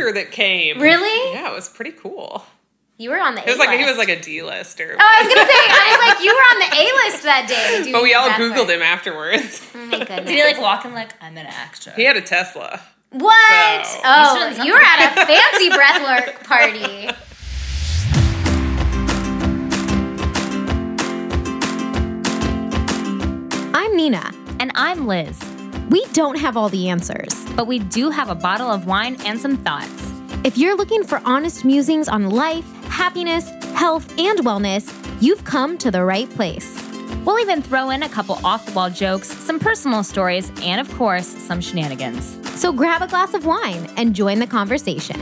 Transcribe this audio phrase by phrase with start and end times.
[0.00, 0.80] actor that came.
[0.80, 1.32] Really?
[1.32, 2.44] Yeah, it was pretty cool.
[2.98, 3.68] You were on the It was A-list.
[3.70, 4.94] like he was like a D-lister.
[4.98, 7.48] Oh, I was gonna say, I was like, you were on the A list that
[7.48, 7.80] day.
[7.84, 8.68] doing but we all Googled work.
[8.76, 9.70] him afterwards.
[9.74, 10.26] Oh my goodness.
[10.26, 11.92] Did he like walk in like I'm an actor?
[11.96, 12.78] He had a Tesla.
[13.12, 13.86] What?
[13.86, 17.08] So- Oh, you were at a fancy breathwork party.
[23.72, 24.30] I'm Nina.
[24.58, 25.38] And I'm Liz.
[25.90, 27.34] We don't have all the answers.
[27.56, 30.12] But we do have a bottle of wine and some thoughts.
[30.44, 34.88] If you're looking for honest musings on life, happiness, health, and wellness,
[35.20, 36.80] you've come to the right place.
[37.24, 40.88] We'll even throw in a couple off the wall jokes, some personal stories, and of
[40.96, 42.38] course, some shenanigans.
[42.60, 45.20] So grab a glass of wine and join the conversation.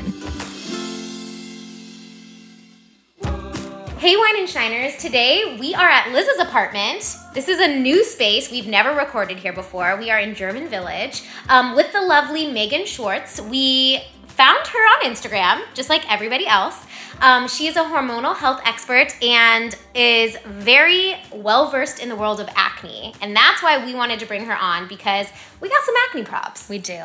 [3.99, 4.97] Hey, Wine and Shiners.
[5.01, 7.17] Today we are at Liz's apartment.
[7.35, 8.49] This is a new space.
[8.49, 9.97] We've never recorded here before.
[9.97, 13.41] We are in German Village um, with the lovely Megan Schwartz.
[13.41, 16.87] We found her on Instagram, just like everybody else.
[17.21, 22.39] Um, she is a hormonal health expert and is very well versed in the world
[22.39, 23.15] of acne.
[23.21, 25.27] And that's why we wanted to bring her on because
[25.61, 26.69] we got some acne props.
[26.69, 27.03] We do.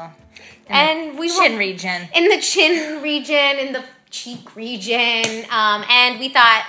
[0.68, 2.08] and we Chin region.
[2.14, 5.44] in the chin region, in the cheek region.
[5.50, 6.68] Um, and we thought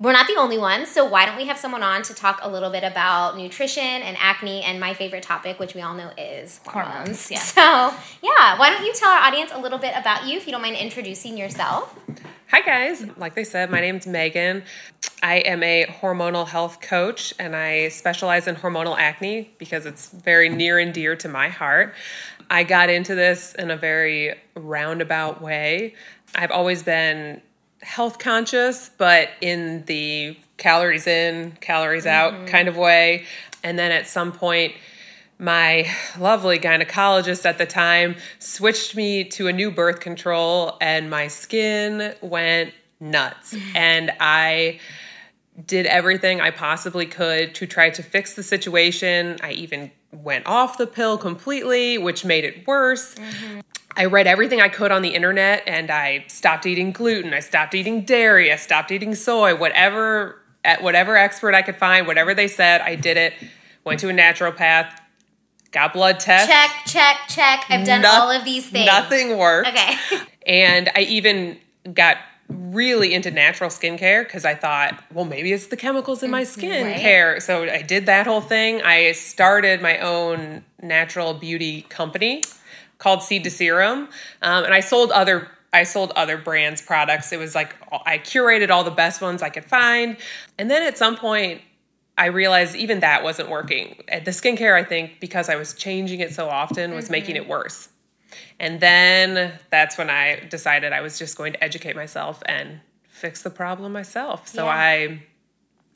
[0.00, 2.50] we're not the only ones, so why don't we have someone on to talk a
[2.50, 6.60] little bit about nutrition and acne and my favorite topic, which we all know is
[6.66, 6.94] hormones.
[6.94, 7.38] Hormones, yeah.
[7.38, 10.52] So, yeah, why don't you tell our audience a little bit about you if you
[10.52, 11.96] don't mind introducing yourself?
[12.50, 13.04] Hi guys.
[13.16, 14.62] Like they said, my name's Megan.
[15.22, 20.48] I am a hormonal health coach and I specialize in hormonal acne because it's very
[20.48, 21.94] near and dear to my heart.
[22.50, 25.94] I got into this in a very roundabout way.
[26.34, 27.40] I've always been
[27.84, 32.46] health conscious, but in the calories in, calories out mm-hmm.
[32.46, 33.24] kind of way.
[33.62, 34.74] And then at some point,
[35.38, 41.28] my lovely gynecologist at the time switched me to a new birth control, and my
[41.28, 43.54] skin went nuts.
[43.74, 44.80] and I
[45.66, 49.38] did everything I possibly could to try to fix the situation.
[49.42, 53.14] I even went off the pill completely, which made it worse.
[53.14, 53.60] Mm-hmm.
[53.96, 57.74] I read everything I could on the internet and I stopped eating gluten, I stopped
[57.74, 62.48] eating dairy, I stopped eating soy, whatever at whatever expert I could find, whatever they
[62.48, 63.34] said, I did it.
[63.84, 64.90] Went to a naturopath,
[65.70, 66.48] got blood tests.
[66.48, 67.64] Check, check, check.
[67.68, 68.86] I've done Noth- all of these things.
[68.86, 69.68] Nothing worked.
[69.68, 69.96] Okay.
[70.46, 71.58] And I even
[71.94, 72.18] got
[72.50, 76.44] really into natural skincare because I thought, well, maybe it's the chemicals in my mm,
[76.44, 77.40] skincare.
[77.40, 78.82] So I did that whole thing.
[78.82, 82.42] I started my own natural beauty company
[82.98, 84.08] called Seed to Serum,
[84.42, 85.48] um, and I sold other.
[85.72, 87.32] I sold other brands' products.
[87.32, 87.74] It was like
[88.06, 90.16] I curated all the best ones I could find,
[90.58, 91.62] and then at some point,
[92.16, 93.96] I realized even that wasn't working.
[94.08, 97.88] The skincare, I think, because I was changing it so often, was making it worse.
[98.60, 103.42] And then that's when I decided I was just going to educate myself and fix
[103.42, 104.46] the problem myself.
[104.48, 104.70] So Yeah.
[104.70, 105.22] I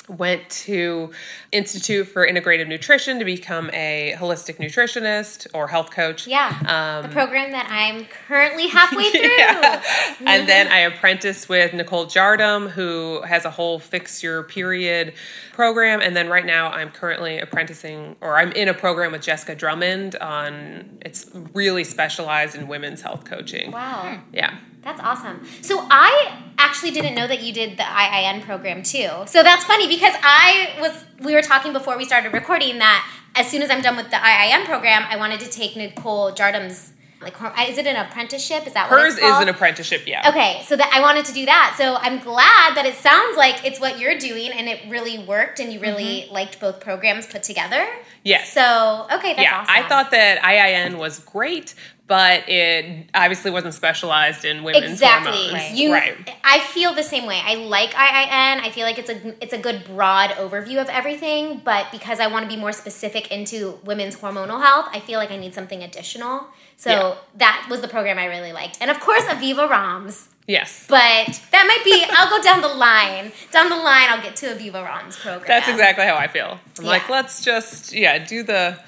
[0.08, 1.10] went to
[1.52, 6.26] Institute for Integrative Nutrition to become a holistic nutritionist or health coach.
[6.26, 6.58] Yeah.
[7.02, 9.28] the um, program that I'm currently halfway through.
[9.28, 9.82] Yeah.
[10.26, 15.14] And then I apprenticed with Nicole Jardim, who has a whole fix your period
[15.52, 16.00] program.
[16.00, 20.16] And then right now I'm currently apprenticing, or I'm in a program with Jessica Drummond
[20.16, 23.72] on, it's really specialized in women's health coaching.
[23.72, 24.20] Wow.
[24.32, 24.56] Yeah.
[24.88, 25.42] That's awesome.
[25.60, 29.10] So I actually didn't know that you did the IIN program too.
[29.26, 33.06] So that's funny because I was we were talking before we started recording that
[33.36, 36.92] as soon as I'm done with the IIN program, I wanted to take Nicole Jardim's
[37.20, 37.34] like
[37.68, 38.66] is it an apprenticeship?
[38.66, 40.30] Is that what Hers is an apprenticeship, yeah.
[40.30, 41.74] Okay, so that I wanted to do that.
[41.76, 45.60] So I'm glad that it sounds like it's what you're doing and it really worked
[45.60, 46.32] and you really mm-hmm.
[46.32, 47.86] liked both programs put together.
[48.24, 48.52] Yes.
[48.52, 49.74] So okay, that's yeah, awesome.
[49.74, 51.74] I thought that IIN was great,
[52.08, 55.78] but it obviously wasn't specialized in women's exactly hormones.
[55.78, 56.34] you right.
[56.42, 59.58] i feel the same way i like iin i feel like it's a it's a
[59.58, 64.16] good broad overview of everything but because i want to be more specific into women's
[64.16, 66.46] hormonal health i feel like i need something additional
[66.76, 67.14] so Yeah.
[67.36, 70.86] that was the program i really liked and of course Aviva Romm's Yes.
[70.88, 74.46] but that might be i'll go down the line down the line i'll get to
[74.46, 76.58] Aviva Romm's program That's exactly how I feel.
[76.78, 78.78] I'm like, let's just yeah, do the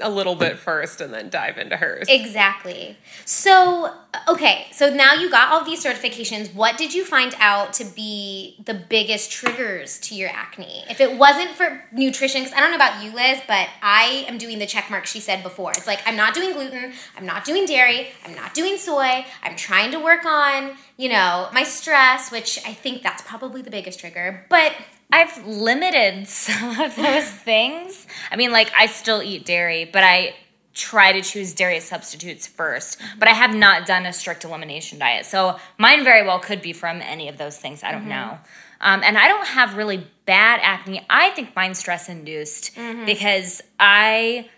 [0.00, 2.06] a little bit first and then dive into hers.
[2.08, 2.96] Exactly.
[3.24, 3.94] So,
[4.28, 6.54] okay, so now you got all these certifications.
[6.54, 10.84] What did you find out to be the biggest triggers to your acne?
[10.88, 14.38] If it wasn't for nutrition, because I don't know about you, Liz, but I am
[14.38, 15.70] doing the check mark she said before.
[15.72, 19.56] It's like, I'm not doing gluten, I'm not doing dairy, I'm not doing soy, I'm
[19.56, 24.00] trying to work on, you know, my stress, which I think that's probably the biggest
[24.00, 24.46] trigger.
[24.48, 24.74] But
[25.12, 28.06] I've limited some of those things.
[28.30, 30.34] I mean, like I still eat dairy, but I
[30.72, 35.26] try to choose dairy substitutes first, but I have not done a strict elimination diet.
[35.26, 37.82] So mine very well could be from any of those things.
[37.82, 38.38] I don't know.
[38.80, 41.04] Um, and I don't have really bad acne.
[41.10, 42.74] I think mine's stress induced
[43.04, 44.48] because I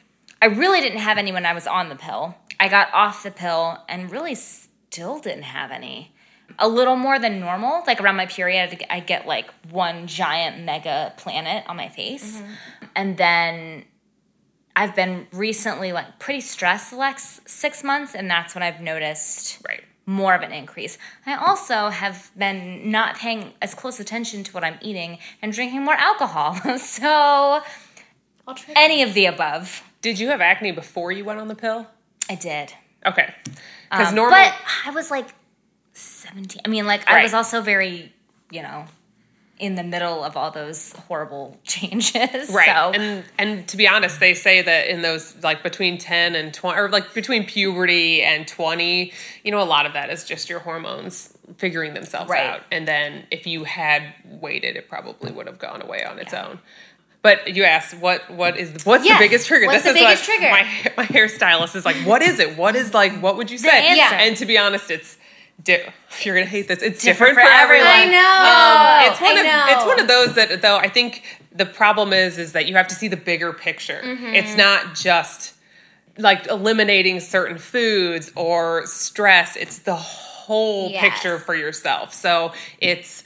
[0.41, 2.37] I really didn't have any when I was on the pill.
[2.61, 6.13] I got off the pill and really still didn't have any.
[6.59, 7.83] A little more than normal.
[7.87, 12.43] Like around my period, I get like one giant mega planet on my face.
[12.95, 13.85] And then
[14.77, 19.59] I've been recently like pretty stressed the last six months, and that's when I've noticed
[19.67, 19.83] Right.
[20.07, 20.99] more of an increase.
[21.27, 25.83] I also have been not paying as close attention to what I'm eating and drinking
[25.85, 26.55] more alcohol.
[26.79, 27.63] so,
[28.77, 29.83] any of the above.
[30.01, 31.87] Did you have acne before you went on the pill?
[32.29, 32.73] I did.
[33.07, 33.33] Okay.
[33.91, 34.55] Because Um, normally, But
[34.87, 35.29] I was like
[36.03, 36.63] 17.
[36.65, 38.13] I mean, like, I was also very,
[38.51, 38.85] you know,
[39.59, 42.51] in the middle of all those horrible changes.
[42.51, 46.35] right So, and and to be honest they say that in those like between 10
[46.35, 49.13] and 20 or like between puberty and 20
[49.45, 52.45] you know a lot of that is just your hormones figuring themselves Right.
[52.51, 56.35] out and then if you had waited it probably would have gone away on its
[56.35, 56.59] own
[57.21, 59.19] but you asked what what is the, what's Yes.
[59.21, 60.51] the biggest trigger What's this the is biggest trigger?
[60.51, 60.63] my
[60.97, 63.71] my hairstylist is like what is it what is like what would you say
[64.13, 65.19] and to be honest it's
[65.65, 65.83] di-
[66.23, 68.19] you're gonna hate this it's Different different, for for everyone, everyone.
[68.19, 69.07] I know.
[69.09, 69.77] um, it's one I of know.
[69.77, 71.23] it's one of those that though I think
[71.55, 74.01] the problem is is that you have to see the bigger picture.
[74.05, 74.35] Mm-hmm.
[74.35, 75.55] It's not just
[76.19, 79.57] like eliminating certain foods or stress.
[79.57, 81.01] It's the whole Yes.
[81.03, 82.13] picture for yourself.
[82.13, 83.23] So it's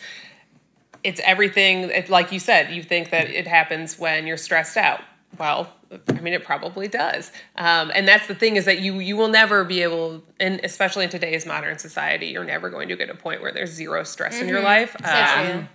[1.03, 5.01] it's everything it, like you said you think that it happens when you're stressed out
[5.39, 5.73] well
[6.09, 7.31] i mean it probably does.
[7.57, 11.05] Um, and that's the thing is that you you will never be able and especially
[11.05, 14.41] in today's modern society you're never going to get a point where there's zero stress
[14.41, 14.97] in your life.
[15.01, 15.11] So
[15.57, 15.69] Um,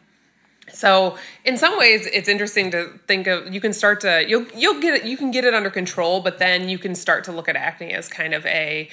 [0.74, 4.80] so in some ways it's interesting to think of you can start to you'll you'll
[4.80, 7.50] get it you can get it under control but then you can start to look
[7.50, 8.88] at acne as kind of a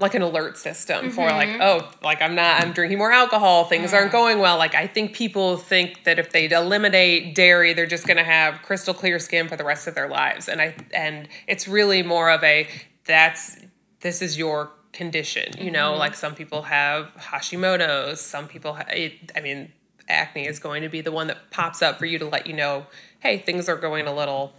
[0.00, 1.60] like an alert system for like mm-hmm.
[1.60, 4.12] oh like i'm not i'm drinking more alcohol things aren't mm.
[4.12, 4.56] going well.
[4.56, 8.62] Like i think people think that if they eliminate dairy they're just going to have
[8.62, 10.48] crystal clear skin for the rest of their lives.
[10.48, 12.68] And i and it's really more of a
[13.04, 13.58] that's
[14.00, 15.90] this is your condition you know?
[15.90, 16.00] Mm-hmm.
[16.00, 19.72] Like some people have hashimoto's some people ha- it, i mean
[20.08, 22.54] acne is going to be the one that pops up for you to let you
[22.54, 22.86] know
[23.20, 24.54] hey things are going a little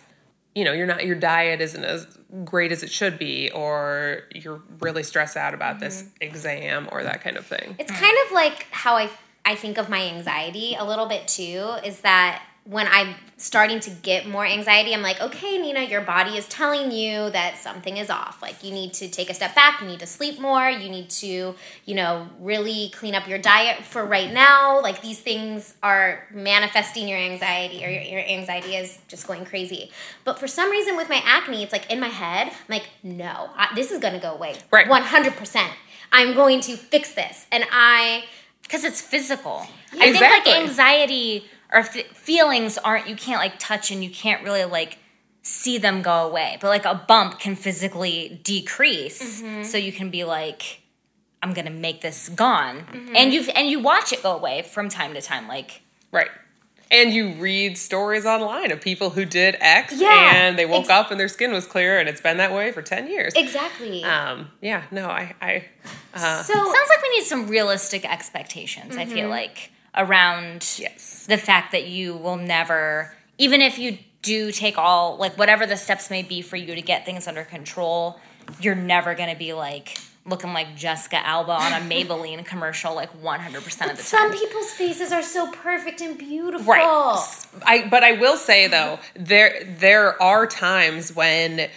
[0.56, 2.08] you know you're not your diet isn't as
[2.44, 6.24] great as it should be or you're really stressed out about this mm-hmm.
[6.24, 7.76] exam or that kind of thing.
[7.80, 9.10] It's kind of like how I
[9.46, 13.90] I think of my anxiety a little bit too is that when I'm starting to
[13.90, 18.12] get more anxiety, I'm like, okay, Nina, your body is telling you that something is
[18.12, 18.40] off.
[18.40, 19.82] Like, you need to take a step back.
[19.82, 20.70] You need to sleep more.
[20.70, 21.56] You need to,
[21.86, 24.80] you know, really clean up your diet for right now.
[24.80, 29.90] Like, these things are manifesting your anxiety, or your, your anxiety is just going crazy.
[30.24, 33.50] But for some reason, with my acne, it's like in my head, I'm like, no,
[33.56, 34.56] I, this is going to go away.
[34.70, 34.88] Right.
[34.88, 35.68] 100%.
[36.12, 37.48] I'm going to fix this.
[37.52, 38.26] And I,
[38.62, 39.66] because it's physical.
[39.94, 44.44] I think like anxiety or f- feelings aren't you can't like touch and you can't
[44.44, 44.98] really like
[45.44, 46.58] see them go away.
[46.62, 50.82] But like a bump can physically decrease, so you can be like,
[51.42, 55.14] I'm gonna make this gone, and you and you watch it go away from time
[55.14, 55.48] to time.
[55.48, 55.82] Like
[56.12, 56.30] right
[56.94, 60.32] and you read stories online of people who did x Yeah.
[60.36, 62.74] and they woke Ex- up and their skin was clear and it's been that way
[62.74, 64.04] for 10 years exactly.
[64.04, 65.64] um yeah no i i
[66.14, 68.98] uh, so, sounds like we need some realistic expectations.
[68.98, 74.52] I feel like around yes the fact that you will never even if you do
[74.52, 78.20] take all like whatever the steps may be for you to get things under control
[78.60, 83.12] you're never going to be like looking like Jessica Alba on a Maybelline commercial like
[83.22, 83.96] 100% of the time.
[83.98, 86.72] some people's faces are so perfect and beautiful.
[86.72, 87.46] Right.
[87.64, 91.70] I but I will say though, there there are times when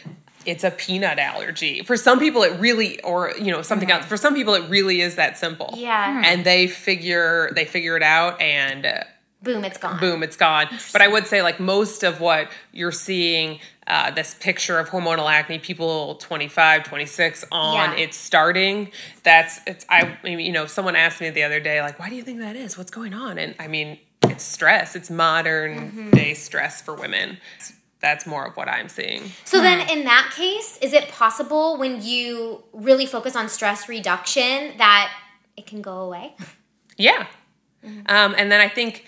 [0.47, 1.83] it's a peanut allergy.
[1.83, 4.05] For some people it really or you know, something else.
[4.05, 5.75] For some people it really is that simple.
[5.77, 6.23] Yeah.
[6.25, 9.05] And they figure they figure it out and uh,
[9.43, 10.01] Boom, it's gone.
[10.01, 10.69] boom, it's gone.
[10.93, 15.31] But I would say like most of what you're seeing uh, this picture of hormonal
[15.31, 17.97] acne, people 25, 26 on, Yeah.
[18.05, 18.91] it's starting.
[19.23, 19.85] That's it's.
[19.91, 22.23] I, I mean, you know, someone asked me the other day, like, why do you
[22.23, 22.79] think that is?
[22.79, 23.37] What's going on?
[23.37, 24.97] And I mean, it's stress.
[24.97, 26.11] It's modern Mm-hmm.
[26.13, 27.37] day stress for women.
[28.05, 29.33] That's more of what I'm seeing.
[29.47, 29.89] So then, hmm.
[29.89, 35.11] in that case, is it possible when you really focus on stress reduction that
[35.57, 36.37] it can go away?
[36.99, 37.27] Yeah.
[37.83, 38.03] Mm-hmm.
[38.07, 39.07] Um, and then I think,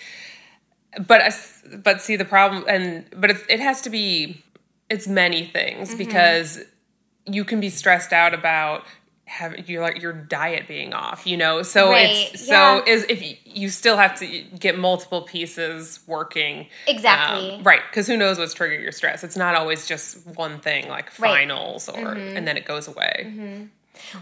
[1.07, 4.43] but us- but see the problem, and but it, it has to be,
[4.88, 5.99] it's many things mm-hmm.
[5.99, 6.65] because
[7.26, 8.85] you can be stressed out about
[9.28, 11.62] have your like your diet being off, you know.
[11.62, 12.78] So Right, it's yeah.
[12.78, 14.26] so is if you, you still have to
[14.59, 17.56] get multiple pieces working Exactly.
[17.56, 17.80] um, right?
[17.90, 19.25] Because who knows what's triggering your stress?
[19.25, 21.49] It's not always just one thing like Right.
[21.49, 21.49] Mm-hmm.
[21.50, 23.68] finals or and then it goes away.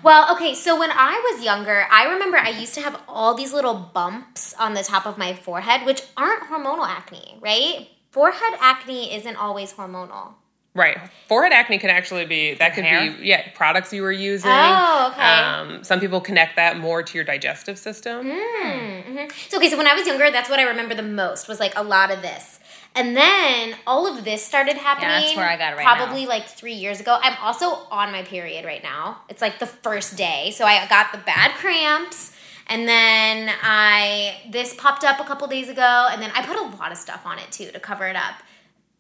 [0.03, 3.53] Well, okay, so when I was younger, I remember I used to have all these
[3.53, 7.89] little bumps on the top of my forehead, which aren't hormonal acne, right?
[8.11, 10.35] Forehead acne isn't always hormonal.
[10.75, 10.99] Right.
[11.29, 13.13] Forehead acne can actually be that could Hair?
[13.13, 14.51] be yeah products you were using.
[14.53, 15.23] Oh, okay.
[15.23, 18.27] Um, some people connect that more to your digestive system.
[18.27, 19.33] Mm.
[19.49, 21.73] So okay, so when I was younger, that's what I remember the most was like
[21.77, 22.59] a lot of this.
[22.97, 25.09] And then all of this started happening.
[25.09, 27.19] that's where I got it right Probably like three years ago.
[27.21, 29.23] I'm also on my period right now.
[29.29, 32.33] It's like the first day, so I got the bad cramps,
[32.69, 36.77] and then I this popped up a couple days ago, and then I put a
[36.77, 38.35] lot of stuff on it too to cover it up,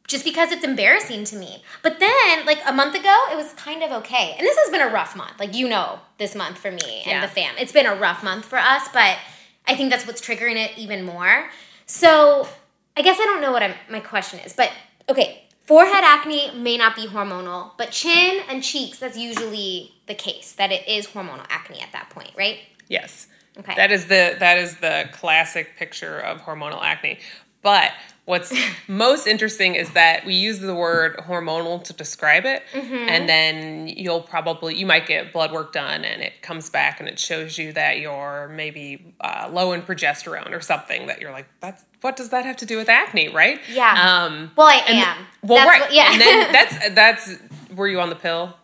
[0.06, 1.62] just because it's embarrassing to me.
[1.82, 4.34] But then, like a month ago, it was kind of okay.
[4.38, 7.06] And this has been a rough month, like you know, this month for me and
[7.06, 7.20] Yeah.
[7.26, 7.54] the fam.
[7.58, 9.16] It's been a rough month for us, but
[9.66, 11.48] I think that's what's triggering it even more.
[11.86, 12.46] So
[12.96, 14.70] I guess I don't know what I'm, my question is, but
[15.08, 20.52] okay, forehead acne may not be hormonal, but chin and cheeks, that's usually the case,
[20.52, 22.58] that it is hormonal acne at that point, right?
[22.88, 23.26] Yes.
[23.58, 23.74] Okay.
[23.76, 27.20] That is the that is the classic picture of hormonal acne.
[27.62, 27.92] But
[28.26, 28.52] what's
[28.88, 32.94] most interesting is that we use the word hormonal to describe it, Mm-hmm.
[33.08, 37.08] and then you'll probably you might get blood work done, and it comes back and
[37.08, 41.06] it shows you that you're maybe uh, low in progesterone or something.
[41.06, 43.60] That you're like, that's what does that have to do with acne, right?
[43.70, 43.92] Yeah.
[44.24, 45.26] Um, well, I and am.
[45.42, 45.80] well, That's right.
[45.82, 46.12] what- yeah.
[46.12, 46.52] And then
[46.92, 48.56] that's that's were you on the pill?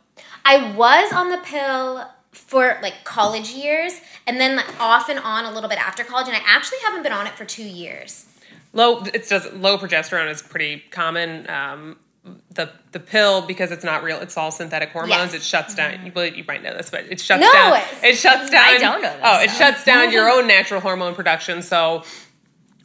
[0.44, 5.44] I was on the pill for like college years and then like, off and on
[5.44, 8.26] a little bit after college, and I actually haven't been on it for two years.
[8.72, 11.48] Low it's just low progesterone is pretty common.
[11.50, 11.96] Um,
[12.54, 14.18] the the pill because it's not real.
[14.20, 15.10] It's all synthetic hormones.
[15.10, 15.28] Yes.
[15.28, 15.36] Mm-hmm.
[15.36, 16.06] It shuts down.
[16.06, 17.82] You, well, you might know this, but it shuts No, down.
[18.02, 18.64] It shuts down.
[18.64, 21.62] I don't know this Oh, it shuts down your own natural hormone production.
[21.62, 22.04] So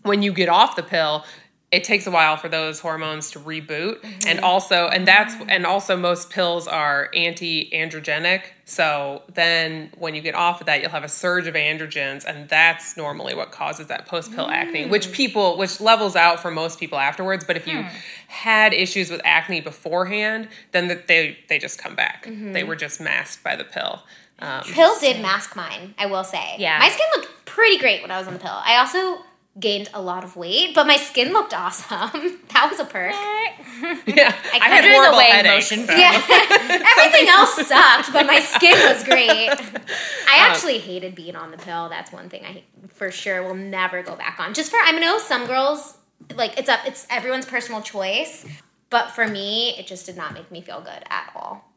[0.04, 1.25] when you get off the pill,
[1.72, 4.27] it takes a while for those hormones to reboot, Mm-hmm.
[4.27, 8.43] and also and that's and also most pills are anti-androgenic.
[8.65, 12.48] So then when you get off of that, you'll have a surge of androgens, and
[12.50, 14.89] that's normally what causes that post-pill acne, Mm.
[14.89, 17.43] which people which levels out for most people afterwards.
[17.45, 17.89] But if you Hmm.
[18.27, 22.25] had issues with acne beforehand, then that they they just come back.
[22.25, 22.53] Mm-hmm.
[22.53, 24.03] They were just masked by the pill.
[24.39, 26.55] Um, Pill did mask mine, I will say.
[26.57, 26.77] Yeah.
[26.79, 28.51] My skin looked pretty great when I was on the pill.
[28.65, 29.24] I also
[29.59, 32.39] gained a lot of weight, but my skin looked awesome.
[32.53, 33.13] that was a perk.
[34.05, 35.71] yeah, I, had doing the horrible weighing headaches.
[35.71, 35.88] motion.
[35.88, 36.21] so- Yeah.
[36.97, 39.50] Everything else sucked, but my skin was great.
[39.50, 41.89] I um, actually hated being on the pill.
[41.89, 44.53] That's one thing I for sure will never go back on.
[44.53, 45.97] Just for I know some girls
[46.35, 48.45] like it's up it's everyone's personal choice,
[48.89, 51.71] but for me it just did not make me feel good at all.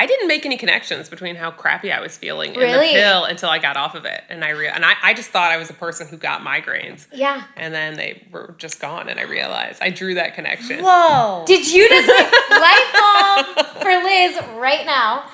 [0.00, 2.88] I didn't make any connections between how crappy I was feeling and Really?
[2.88, 5.30] the pill until I got off of it, and I rea- and I, I just
[5.30, 7.42] thought I was a person who got migraines, Yeah.
[7.56, 10.84] and then they were just gone, and I realized I drew that connection.
[10.84, 11.44] Whoa.
[11.46, 12.08] Did you just
[12.50, 15.24] light bulb for Liz right now?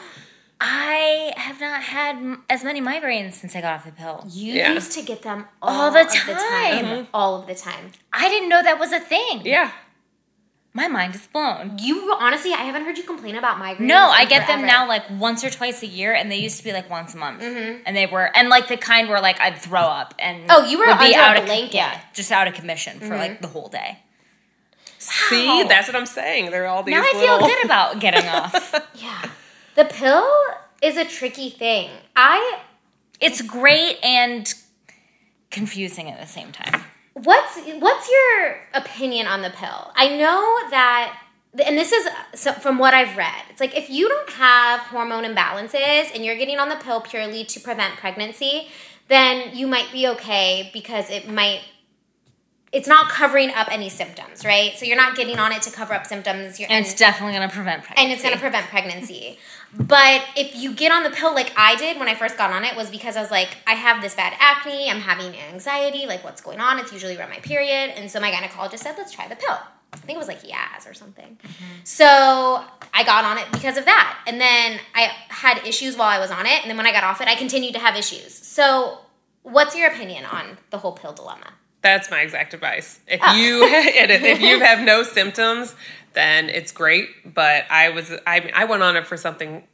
[0.61, 4.25] I have not had m- as many migraines since I got off the pill.
[4.31, 4.73] You Yeah.
[4.73, 6.37] used to get them all, All the of the time.
[6.37, 6.85] time.
[6.87, 7.05] Mm-hmm.
[7.13, 7.93] All of the time.
[8.13, 9.43] I didn't know that was a thing.
[9.45, 9.73] Yeah,
[10.77, 11.79] My mind is blown.
[11.79, 13.87] You honestly, I haven't heard you complain about migraines.
[13.87, 16.59] No, I in get them now like once or twice a year, and they used
[16.59, 17.43] to be like once a month.
[17.43, 17.83] Mm-hmm.
[17.87, 20.81] And they were, and like the kind where like I'd throw up and Oh, you
[20.81, 21.75] were would be under a out of blanket.
[21.75, 23.43] yeah, just out of commission for like mm-hmm.
[23.43, 24.01] the whole day.
[24.99, 26.51] see, that's what I'm saying.
[26.51, 28.75] They're all these Now I feel good about getting off.
[28.97, 29.31] Yeah.
[29.77, 30.29] The pill
[30.83, 31.91] is a tricky thing.
[32.17, 32.61] I
[33.21, 34.53] It's great and
[35.51, 36.85] confusing at the same time.
[37.15, 39.93] What's what's your opinion on the pill?
[39.97, 41.19] I know that
[41.65, 43.43] and this is so from what I've read.
[43.51, 47.45] It's like if you don't have hormone imbalances and you're getting on the pill purely
[47.45, 48.69] to prevent pregnancy,
[49.09, 51.61] then you might be okay because it might
[52.73, 54.77] it's not covering up any symptoms, right?
[54.77, 56.59] So you're not getting on it to cover up symptoms.
[56.59, 58.03] You're, And it's definitely going to prevent pregnancy.
[58.03, 59.39] and it's going to prevent pregnancy.
[59.77, 62.65] But if you get on the pill like I did when I first got on
[62.65, 66.23] it was because I was like I have this bad acne, I'm having anxiety, like
[66.23, 66.79] what's going on?
[66.79, 69.59] It's usually around my period, and so my gynecologist said, "Let's try the pill."
[69.93, 71.39] I think it was like Yaz or something.
[71.43, 71.65] Mm-hmm.
[71.85, 72.05] So
[72.93, 76.31] I got on it because of that, and then I had issues while I was
[76.31, 78.33] on it, and then when I got off it, I continued to have issues.
[78.35, 78.99] So,
[79.43, 81.53] what's your opinion on the whole pill dilemma?
[81.83, 83.01] That's my exact advice.
[83.07, 83.35] If Oh.
[83.35, 85.75] you if you have no symptoms,
[86.15, 87.35] then it's great.
[87.35, 89.65] But I was I I went on it for something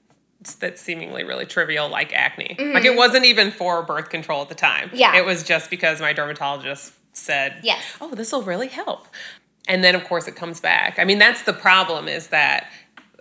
[0.59, 2.57] that's seemingly really trivial, like acne.
[2.59, 4.89] Like it wasn't even for birth control at the time.
[4.89, 4.97] Mm-hmm.
[4.97, 5.17] Yeah.
[5.19, 7.83] it was just because my dermatologist said, Yes.
[8.01, 9.07] oh, this will really help."
[9.69, 10.99] And then of course it comes back.
[10.99, 12.71] I mean, that's the problem is that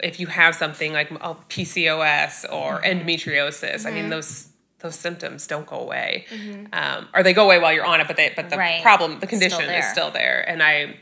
[0.02, 3.08] if you have something like a PCOS or Mm-hmm.
[3.08, 4.48] endometriosis, I mean those
[4.80, 6.26] those symptoms don't go away,
[6.72, 8.82] um, or they go away while you're on it, but they but the Right.
[8.82, 10.96] problem, the Still condition is still there, and I.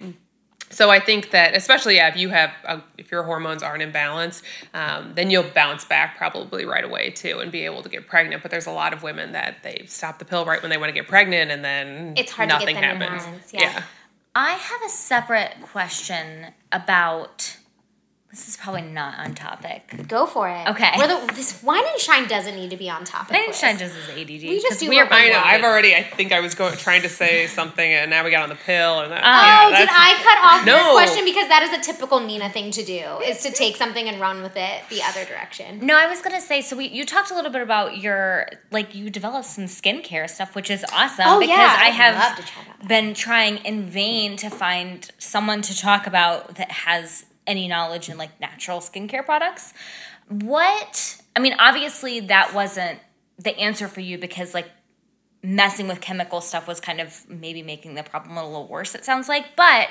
[0.69, 3.91] So I think that, especially yeah, if you have, uh, if your hormones aren't in
[3.91, 4.43] balance,
[4.73, 8.41] um, then you'll bounce back probably right away too, and be able to get pregnant.
[8.41, 10.89] But there's a lot of women that they stop the pill right when they want
[10.89, 13.23] to get pregnant, and then It's hard to get nothing them in happens.
[13.25, 13.83] balance, yeah.
[14.35, 17.46] I have a separate question about.
[18.29, 20.05] This is probably not on topic.
[20.07, 20.67] Go for it.
[20.67, 20.91] Okay.
[20.97, 23.31] We're the, this wine and shine doesn't need to be on topic.
[23.31, 23.59] I think Liz.
[23.59, 24.27] Shine just is ADD.
[24.27, 25.41] We just 'cause do we are what I know.
[25.43, 25.95] I've already.
[25.95, 28.55] I think I was going trying to say something, and now we got on the
[28.55, 30.91] pill, and that, Oh, oh yeah, did I cut off your No.
[30.93, 31.23] question?
[31.23, 34.43] Because that is a typical Nina thing to do, is to take something and run
[34.43, 35.85] with it the other direction.
[35.85, 36.61] No, I was gonna say.
[36.61, 40.53] So we, you talked a little bit about your like you developed some skincare stuff,
[40.53, 41.25] which is awesome.
[41.27, 42.87] Oh, because yeah, I I'd have love to chat that.
[42.89, 48.17] been trying in vain to find someone to talk about that has any knowledge in
[48.17, 49.73] like natural skincare products.
[50.29, 52.99] What I mean, obviously that wasn't
[53.39, 54.69] the answer for you because like
[55.41, 58.95] messing with chemical stuff was kind of maybe making the problem a little worse.
[58.95, 59.87] It sounds like, but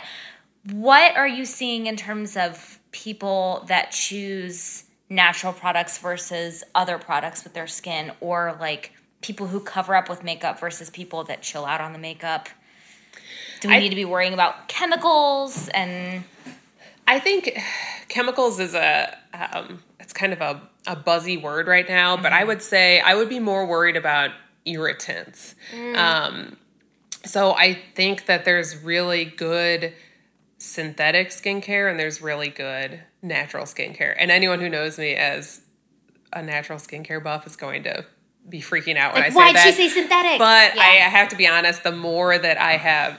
[0.73, 7.45] what are you seeing in terms of people that choose natural products versus other products
[7.45, 11.65] with their skin or like people who cover up with makeup versus people that chill
[11.65, 12.49] out on the makeup
[13.61, 16.25] do we I- need to be worrying about chemicals and
[17.09, 17.59] I think
[18.09, 22.45] chemicals is a um, it's kind of a, a buzzy word right now, but I
[22.45, 24.31] would say I would be more worried about
[24.65, 25.55] irritants.
[25.95, 26.57] Um,
[27.25, 29.93] so I think that there's really good
[30.59, 34.15] synthetic skincare and there's really good natural skincare.
[34.19, 35.61] And anyone who knows me as
[36.33, 38.05] a natural skincare buff is going to
[38.49, 39.65] be freaking out when Like, I say why'd that.
[39.67, 40.39] she say synthetic?
[40.39, 40.83] But Yeah.
[40.83, 43.19] I have to be honest, the more that I have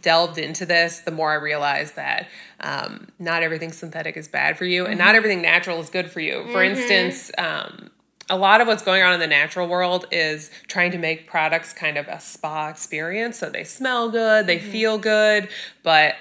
[0.00, 2.28] delved into this, the more I realized that
[2.60, 5.06] um, not everything synthetic is bad for you, and Mm-hmm.
[5.06, 6.46] not everything natural is good for you.
[6.52, 7.90] For instance, um,
[8.30, 11.72] a lot of what's going on in the natural world is trying to make products
[11.72, 14.70] kind of a spa experience, so they smell good, they Mm-hmm.
[14.70, 15.48] feel good,
[15.82, 16.14] but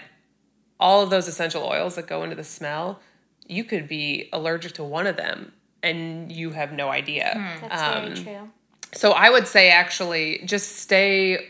[0.80, 3.00] all of those essential oils that go into the smell,
[3.48, 5.52] you could be allergic to one of them
[5.84, 7.34] and you have no idea.
[7.34, 7.62] Hmm.
[7.68, 8.50] That's Um, very true.
[8.94, 11.48] so I would say actually just stay.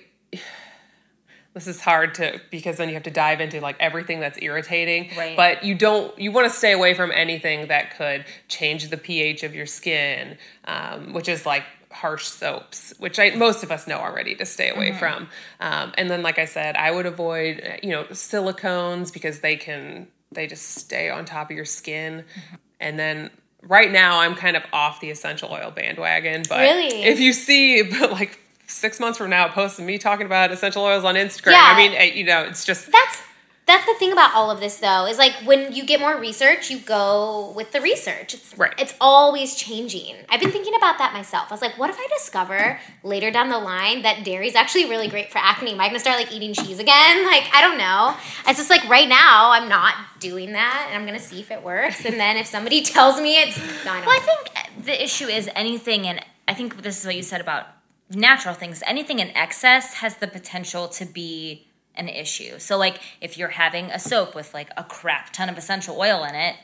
[1.53, 5.11] This is hard to because then you have to dive into like everything that's irritating.
[5.18, 5.35] Right.
[5.35, 6.18] But you don't.
[6.18, 10.37] You want to stay away from anything that could change the pH of your skin,
[10.66, 14.70] um, which is like harsh soaps, which I, most of us know already to stay
[14.70, 15.27] away from.
[15.59, 19.57] Um, and then, like I said, I would avoid uh, you know silicones because they
[19.57, 22.24] can they just stay on top of your skin.
[22.79, 23.29] And then
[23.61, 26.44] right now, I'm kind of off the essential oil bandwagon.
[26.48, 27.03] But Really?
[27.03, 28.40] if you see but like
[28.72, 31.74] six months from now, a post me talking about essential oils on Instagram, Yeah.
[31.75, 33.22] I mean, eh, you know, it's just That's
[33.68, 36.70] that's the thing about all of this though is like when you get more research
[36.72, 38.34] you go with the research.
[38.34, 38.74] It's Right.
[38.77, 40.16] it's always changing.
[40.27, 41.46] I've been thinking about that myself.
[41.50, 45.07] I was like what if i discover later down the line that dairy's actually really
[45.07, 45.72] great for acne?
[45.72, 47.25] Am i gonna start like eating cheese again?
[47.31, 48.16] Like i don't know.
[48.48, 51.64] It's just like right now i'm not doing that and i'm gonna see if it
[51.64, 55.27] works and then if somebody tells me it's I don't Well, I think the issue
[55.27, 57.68] is anything, and I think this is what you said about
[58.16, 58.84] natural things.
[58.86, 62.58] Anything in excess has the potential to be an issue.
[62.60, 66.24] So, like, if you're having a soap with like a crap ton of essential oil
[66.24, 66.56] in it,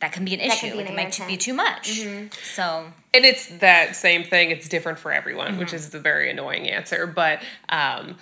[0.00, 0.70] that can be an That issue.
[0.72, 1.28] be Like, an it might irritant.
[1.28, 2.00] be too much.
[2.54, 4.50] So, and it's that same thing.
[4.50, 5.58] It's different for everyone, Mm-hmm.
[5.60, 7.06] which is the very annoying answer.
[7.06, 8.16] But um,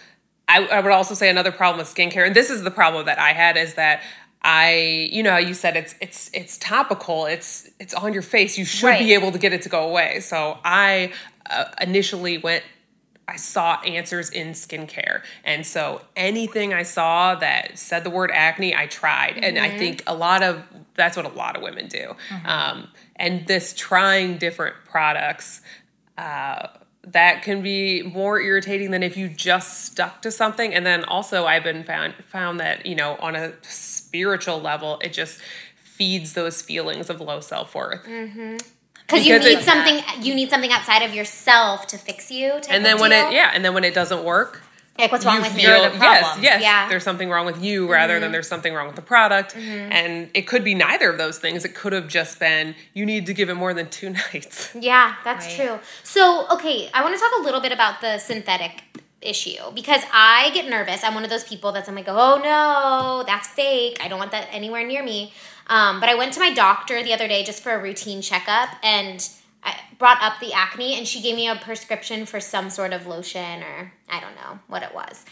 [0.46, 3.18] I, I would also say another problem with skincare, and this is the problem that
[3.18, 4.02] I had, is that
[4.42, 7.26] I, you know, you said it's it's it's topical.
[7.26, 8.56] It's it's on your face.
[8.58, 8.98] You should Right.
[9.00, 10.20] be able to get it to go away.
[10.20, 11.12] So I
[11.48, 12.64] uh, initially went.
[13.28, 15.22] I sought answers in skincare.
[15.44, 19.38] And so anything I saw that said the word acne, I tried.
[19.40, 22.16] And I think a lot of that's what a lot of women do.
[22.44, 25.60] Um, and this trying different products,
[26.18, 26.66] uh,
[27.02, 30.74] that can be more irritating than if you just stuck to something.
[30.74, 35.12] And then also, I've been found found that you know on a spiritual level, it
[35.12, 35.38] just
[35.74, 38.04] feeds those feelings of low self worth.
[38.04, 38.56] Mm-hmm.
[39.06, 42.98] because you need something you need something outside of yourself to fix you And then
[43.00, 43.28] when deal.
[43.28, 44.62] it yeah, and then when it doesn't work,
[44.98, 46.42] like what's wrong you with feel the yes, problem.
[46.44, 46.88] yes, Yeah.
[46.88, 49.56] there's something wrong with you rather than there's something wrong with the product.
[49.56, 51.64] And it could be neither of those things.
[51.64, 54.74] It could have just been you need to give it more than two nights.
[54.78, 55.56] Yeah, that's Right.
[55.68, 55.78] true.
[56.02, 58.82] So, okay, I want to talk a little bit about the synthetic
[59.22, 61.02] issue because I get nervous.
[61.04, 63.98] I'm one of those people that's I'm like, oh no, that's fake.
[64.02, 65.32] I don't want that anywhere near me.
[65.68, 68.70] Um, but I went to my doctor the other day just for a routine checkup
[68.82, 69.26] and
[69.62, 73.06] I brought up the acne and she gave me a prescription for some sort of
[73.06, 75.24] lotion or I don't know what it was.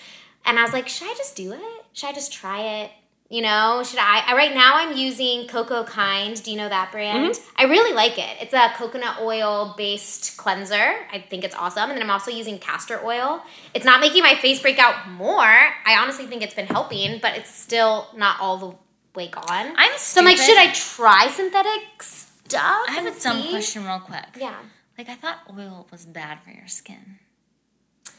[0.44, 1.84] And I was like, should I just do it?
[1.92, 2.90] Should I just try it?
[3.30, 4.34] You know, should I, I?
[4.34, 6.42] Right now, I'm using Coco Kind.
[6.42, 7.34] Do you know that brand?
[7.34, 7.50] Mm-hmm.
[7.58, 8.36] I really like it.
[8.40, 10.94] It's a coconut oil based cleanser.
[11.12, 11.90] I think it's awesome.
[11.90, 13.42] And then I'm also using castor oil.
[13.74, 15.42] It's not making my face break out more.
[15.42, 18.74] I honestly think it's been helping, but it's still not all the
[19.14, 19.74] way gone.
[19.76, 22.02] I'm so I'm like, should I try synthetic
[22.48, 22.82] stuff?
[22.88, 23.50] I have a dumb see?
[23.50, 24.24] question real quick.
[24.38, 24.56] Yeah.
[24.96, 27.18] Like I thought oil was bad for your skin.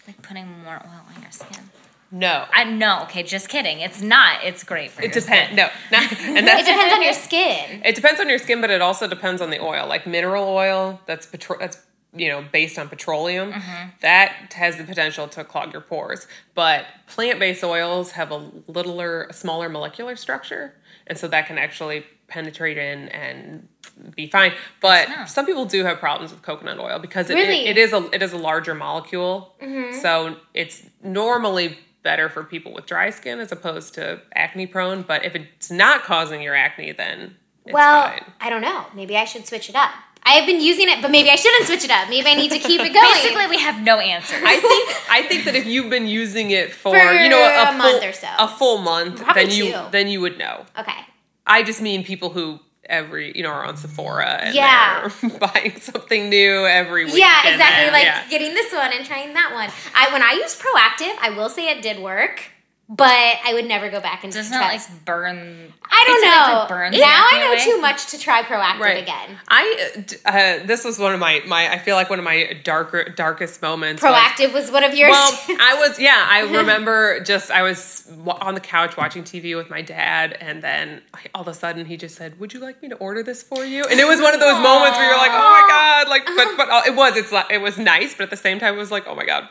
[0.07, 1.69] Like putting more oil on your skin.
[2.11, 2.45] No.
[2.51, 3.03] I know.
[3.03, 3.81] Okay, just kidding.
[3.81, 4.43] It's not.
[4.43, 5.55] It's great for It depends.
[5.55, 7.81] No, not, and It depends on your skin.
[7.85, 9.87] It depends on your skin, but it also depends on the oil.
[9.87, 11.77] Like mineral oil, that's petro- that's
[12.13, 13.89] you know based on petroleum, Mm-hmm.
[14.01, 16.27] that has the potential to clog your pores.
[16.55, 20.73] But plant-based oils have a littler, smaller molecular structure,
[21.07, 23.67] and so that can actually penetrate in and
[24.15, 24.53] be fine.
[24.81, 25.25] But Yeah.
[25.25, 27.65] some people do have problems with coconut oil because it, Really?
[27.67, 29.99] it, it is a it is a larger molecule, Mm-hmm.
[29.99, 35.01] so it's normally better for people with dry skin as opposed to acne prone.
[35.01, 38.23] But if it's not causing your acne, then it's well, fine.
[38.39, 38.85] I don't know.
[38.95, 39.91] Maybe I should switch it up.
[40.29, 42.07] I have been using it, but maybe I shouldn't switch it up.
[42.09, 43.13] Maybe I need to keep it going.
[43.13, 44.41] Basically, we have no answers.
[44.45, 44.85] I think
[45.17, 47.77] I think that if you've been using it for, For you know a, a full,
[47.77, 48.27] month or so.
[48.37, 49.81] a full month, Probably then you two.
[49.91, 50.65] then you would know.
[50.77, 50.99] okay.
[51.47, 55.09] I just mean people who every you know are on Sephora and Yeah.
[55.39, 57.17] buying something new every week.
[57.17, 57.85] Yeah, exactly.
[57.85, 58.27] then- Like yeah.
[58.29, 59.69] getting this one and trying that one.
[59.95, 62.43] I when I used Proactiv, I will say it did work,
[62.89, 63.06] but
[63.45, 64.73] I would never go back and Doesn't try.
[64.73, 65.73] it like burn?
[65.91, 66.75] I don't Doesn't it, like, know.
[66.75, 67.63] burn now I know away?
[67.63, 69.38] too much to try Proactiv right again.
[69.47, 73.04] I uh, this was one of my my I feel like one of my darker
[73.06, 74.02] darkest moments.
[74.02, 75.12] Proactiv was one of yours.
[75.12, 76.25] Well, I was yeah.
[76.30, 78.10] I remember just I was
[78.41, 81.02] on the couch watching TV with my dad, and then
[81.36, 83.63] all of a sudden he just said, "Would you like me to order this for
[83.63, 86.25] you?" And it was one of those moments where you're like, "Oh my god!" Like,
[86.25, 88.78] but but uh, it was it's it was nice, but at the same time it
[88.78, 89.47] was like, "Oh my god."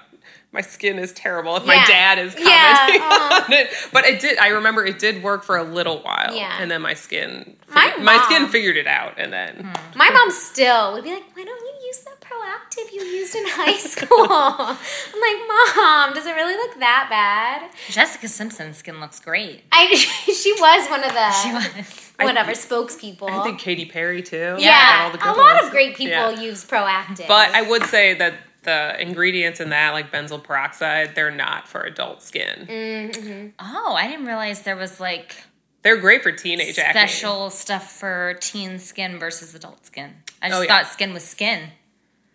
[0.50, 1.56] My skin is terrible.
[1.56, 3.44] If my dad is commenting Yeah, uh-huh.
[3.46, 4.38] on it, but it did.
[4.38, 6.56] I remember it did work for a little while, Yeah.
[6.58, 10.30] and then my skin, My figured- my skin figured it out, and then My mom
[10.30, 14.26] still would be like, "Why don't you use that Proactiv you used in high school?"
[14.30, 19.64] I'm like, "Mom, does it really look that bad?" Jessica Simpson's skin looks great.
[19.70, 22.12] I she was one of the She was.
[22.20, 23.28] whatever spokespeople.
[23.30, 24.56] I think Katy Perry too.
[24.58, 25.66] yeah, all the a lot ones.
[25.66, 26.40] of great people Yeah.
[26.40, 27.28] use Proactive.
[27.28, 28.32] But I would say that
[28.68, 32.66] the ingredients in that, like benzoyl peroxide, they're not for adult skin.
[32.68, 33.52] Mm.
[33.59, 35.37] Oh, I didn't realize there was like
[35.83, 37.00] They're great for teenage acne.
[37.00, 40.14] special stuff for teen skin versus adult skin.
[40.42, 40.68] I just Oh, yeah.
[40.68, 41.70] thought skin was skin.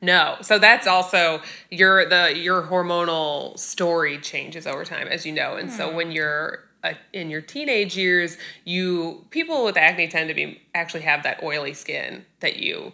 [0.02, 1.42] No, so that's also
[1.72, 6.60] your the your hormonal story changes over time, as you know, and so when you're
[6.84, 11.42] uh, in your teenage years, you people with acne tend to be actually have that
[11.42, 12.92] oily skin that you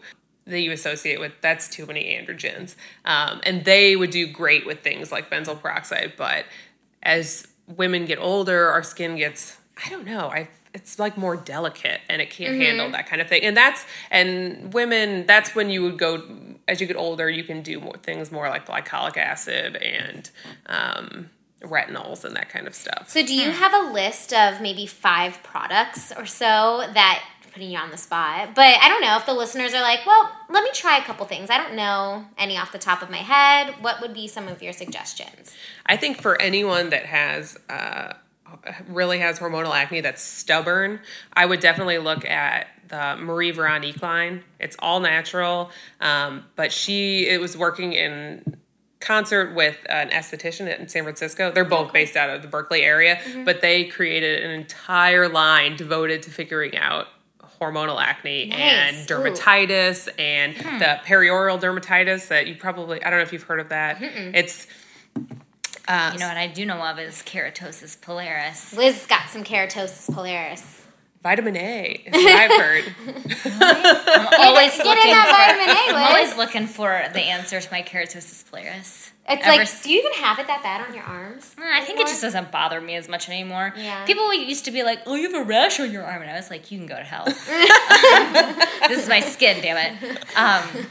[0.49, 4.81] that you associate with that's too many androgens, um, and they would do great with
[4.81, 6.45] things like benzoyl peroxide, but
[7.03, 10.49] as women get older, our skin gets I don't know I.
[10.71, 13.41] It's like more delicate and it can't handle that kind of thing.
[13.41, 16.21] And that's and women that's when you would go
[16.67, 20.29] as you get older you can do more things more like glycolic acid and
[20.67, 21.31] um,
[21.61, 23.09] retinols and that kind of stuff.
[23.09, 27.23] So, do you have a list of maybe five products or so that
[27.59, 28.55] putting you on the spot?
[28.55, 31.25] But I don't know if the listeners are like, well, let me try a couple
[31.25, 31.49] things.
[31.49, 33.75] I don't know any off the top of my head.
[33.81, 35.53] What would be some of your suggestions?
[35.85, 38.13] I think for anyone that has uh,
[38.87, 41.01] really has hormonal acne that's stubborn,
[41.33, 44.43] I would definitely look at the Marie Veronique line.
[44.57, 45.69] It's all natural,
[45.99, 48.57] um, but she it was working in
[49.01, 51.51] concert with an esthetician in San Francisco.
[51.51, 56.23] They're both based out of the Berkeley area, but they created an entire line devoted
[56.23, 57.07] to figuring out
[57.59, 58.59] hormonal acne Nice.
[58.59, 59.13] and Ooh.
[59.15, 63.69] dermatitis and the perioral dermatitis that you probably I don't know if you've heard of
[63.69, 63.97] that.
[64.01, 64.67] It's
[65.87, 68.75] uh, You know what I do know of is keratosis pilaris.
[68.75, 70.81] Liz got some keratosis pilaris.
[71.23, 72.93] vitamin A is what I've heard.
[73.61, 75.93] I'm always Get looking in that vitamin for.
[75.93, 79.09] A, I'm always looking for the answer to my keratosis pilaris.
[79.29, 81.55] It's Ever like, s- do you even have it that bad on your arms?
[81.57, 83.73] Uh, I think it just doesn't bother me as much anymore.
[83.77, 84.03] Yeah.
[84.05, 86.35] People used to be like, "Oh, you have a rash on your arm," and I
[86.35, 87.25] was like, "You can go to hell."
[88.87, 90.37] this is my skin, damn it.
[90.37, 90.87] Um,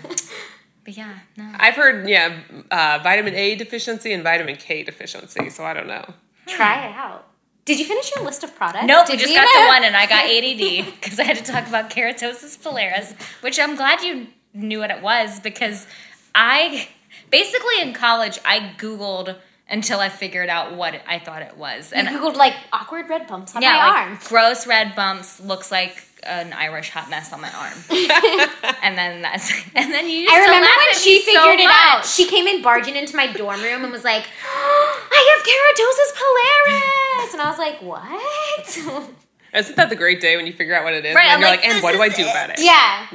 [0.85, 1.51] but yeah, no.
[1.57, 2.39] I've heard yeah,
[2.71, 5.51] uh, vitamin A deficiency and vitamin K deficiency.
[5.51, 6.15] So I don't know.
[6.47, 7.27] Try it out.
[7.65, 8.87] Did you finish your list of products?
[8.87, 11.45] Nope, we just got even- the one, and I got ADD because I had to
[11.45, 15.87] talk about keratosis pilaris, which I'm glad you knew what it was because
[16.35, 16.89] I
[17.31, 19.37] basically in college I googled
[19.71, 23.27] until I figured out what I thought it was, You and googled like awkward red
[23.27, 24.19] bumps on yeah, my like arm.
[24.27, 27.79] gross red bumps looks like an Irish hot mess on my arm,
[28.83, 30.27] and then that's and then you.
[30.31, 32.05] I remember when she me so figured it out.
[32.05, 36.13] She came in barging into my dorm room and was like, oh, "I have keratosis
[36.19, 39.11] pilaris," and I was like, "What?"
[39.55, 41.15] Isn't that the great day when you figure out what it is?
[41.15, 42.31] Right, and I'm you're like, like, and what do I do it.
[42.31, 42.61] about it?
[42.61, 43.07] Yeah.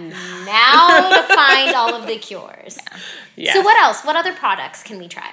[0.45, 2.77] Now to find all of the cures.
[3.35, 3.53] Yes.
[3.53, 4.03] So what else?
[4.03, 5.29] What other products can we try?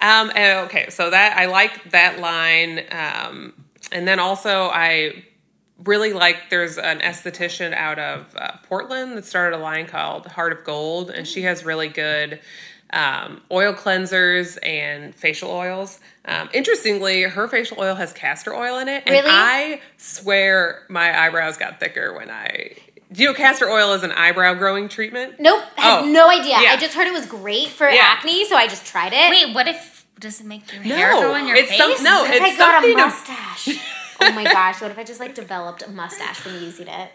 [0.00, 3.54] Um, okay, so that I like that line, um,
[3.92, 5.24] and then also I
[5.84, 6.50] really like.
[6.50, 11.10] There's an esthetician out of uh, Portland that started a line called Heart of Gold,
[11.10, 12.40] and she has really good
[12.94, 15.98] um, oil cleansers and facial oils.
[16.24, 19.28] Um, interestingly, her facial oil has castor oil in it, and Really?
[19.30, 22.76] I swear my eyebrows got thicker when I.
[23.12, 25.38] Do you know castor oil is an eyebrow growing treatment?
[25.38, 26.58] Nope, had Oh, no idea.
[26.62, 26.72] yeah.
[26.72, 28.00] I just heard it was great for Yeah.
[28.02, 29.30] acne, so I just tried it.
[29.30, 31.78] Wait, what if does it make your No, hair grow in your it's face?
[31.78, 33.68] some- no, what if it's I got a something to- mustache?
[34.20, 37.10] oh my gosh, what if I just like developed a mustache from using it?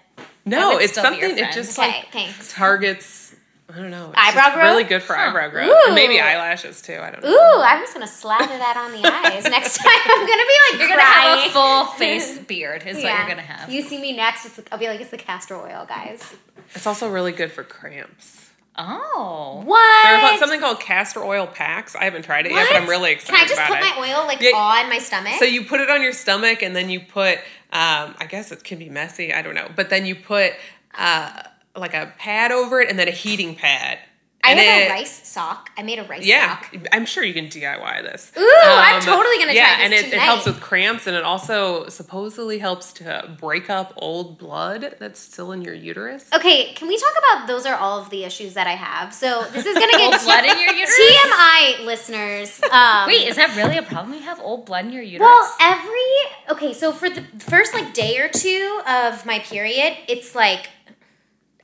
[0.46, 1.46] No, it's still be your something.
[1.46, 2.54] It just Okay, like thanks.
[2.54, 3.36] targets.
[3.72, 4.10] I don't know.
[4.10, 4.64] It's Eyebrow growth?
[4.72, 5.82] Really good for eyebrow growth, Ooh.
[5.88, 6.98] and maybe eyelashes too.
[7.00, 7.30] I don't know.
[7.30, 9.88] Ooh, I'm just gonna slather that on the eyes next time.
[10.06, 12.84] I'm gonna be like You're gonna have a full face beard.
[12.88, 13.70] Is what you're gonna have.
[13.72, 16.34] You see me next, it's, I'll be like, it's the castor oil, guys.
[16.74, 18.50] It's also really good for cramps.
[18.78, 20.04] oh, What?
[20.30, 21.96] There's something called castor oil packs.
[21.96, 22.90] I haven't tried it yet, but I'm What?
[22.90, 23.82] really Can excited I just about put it.
[23.82, 24.52] my oil like Yeah.
[24.56, 25.34] on my stomach?
[25.38, 27.38] So you put it on your stomach, and then you put.
[27.72, 29.32] Um, I guess it can be messy.
[29.34, 30.54] I don't know, but then you put
[30.98, 31.44] uh,
[31.80, 34.00] like a pad over it, and then a heating pad.
[34.42, 35.70] I And have it- a rice sock.
[35.78, 36.74] I made a rice Yeah, sock.
[36.94, 38.32] I'm sure you can DIY this.
[38.38, 41.16] Um, Ooh, I'm totally gonna try yeah, this and it, it helps with cramps, and
[41.18, 46.24] it also supposedly helps to break up old blood that's still in your uterus.
[46.34, 49.14] Okay, can we talk about those are all of the issues that I have?
[49.14, 50.98] So this is gonna get old blood in your uterus.
[50.98, 52.62] TMI listeners.
[52.72, 54.14] Um, Wait, is that really a problem?
[54.14, 55.28] You have old blood in your uterus?
[55.28, 60.34] Well, every okay, so for the first like day or two of my period, it's
[60.34, 60.70] like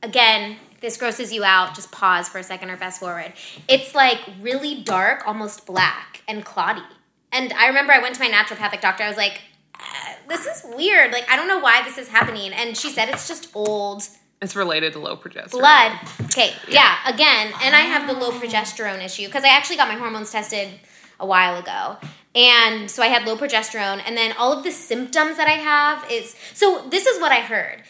[0.02, 3.32] again, this grosses you out, just pause for a second or fast forward.
[3.68, 6.84] It's like really dark, almost black and cloddy.
[7.32, 9.02] And I remember I went to my naturopathic doctor.
[9.04, 9.40] I was like,
[9.74, 9.82] uh,
[10.28, 11.12] "This is weird.
[11.12, 14.04] Like I don't know why this is happening." And she said it's just old
[14.40, 15.50] It's related to low progesterone.
[15.50, 15.92] blood.
[16.26, 19.94] Okay, yeah, again, and I have the low progesterone issue because I actually got my
[19.96, 20.68] hormones tested
[21.18, 21.96] a while ago.
[22.34, 26.10] And so I had low progesterone, and then all of the symptoms that I have
[26.10, 27.82] is so this is what I heard.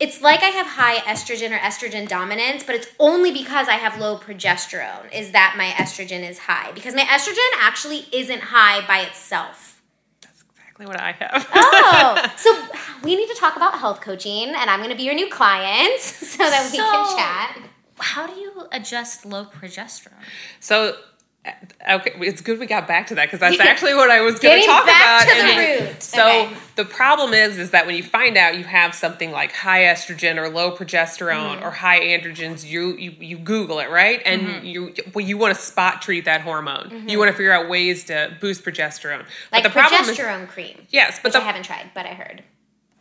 [0.00, 4.00] It's like I have high estrogen or estrogen dominance, but it's only because I have
[4.00, 6.72] low progesterone is that my estrogen is high.
[6.72, 9.82] Because my estrogen actually isn't high by itself.
[10.22, 11.46] That's exactly what I have.
[11.54, 12.50] Oh, so
[13.04, 16.00] we need to talk about health coaching, and I'm going to be your new client
[16.00, 17.70] so that we So- can chat.
[18.02, 20.14] How do you adjust low progesterone?
[20.60, 20.96] So,
[21.46, 24.60] okay, it's good we got back to that because that's actually what I was going
[24.60, 25.34] to Getting talk back about.
[25.34, 26.02] to the and- root.
[26.02, 26.52] So Okay.
[26.76, 30.36] the problem is, is that when you find out you have something like high estrogen
[30.36, 31.64] or low progesterone Mm-hmm.
[31.64, 34.20] or high androgens, you you, you Google it, right?
[34.26, 34.66] And Mm-hmm.
[34.66, 37.08] you well, you want to spot treat that hormone.
[37.08, 39.24] You want to figure out ways to boost progesterone.
[39.52, 42.10] like but the problem is, progesterone cream, yes, but the I haven't tried, but I
[42.14, 42.42] heard.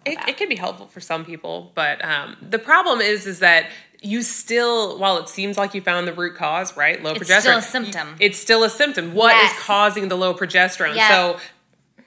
[0.06, 3.67] it, it can be helpful for some people, but um, the problem is, is that
[4.02, 7.02] you still, while it seems like you found the root cause, right?
[7.04, 7.36] Low It's progesterone.
[7.38, 8.16] It's still a symptom.
[8.20, 9.14] it's still a symptom.
[9.14, 9.60] What is Yes.
[9.64, 10.96] causing the low progesterone?
[10.96, 11.10] Yeah.
[11.10, 11.40] So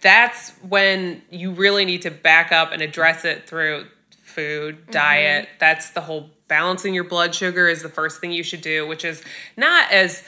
[0.00, 3.86] that's when you really need to back up and address it through
[4.22, 4.90] food, Mm-hmm.
[4.92, 5.48] diet.
[5.58, 9.04] That's the whole balancing your blood sugar is the first thing you should do, which
[9.04, 9.22] is
[9.56, 10.22] not as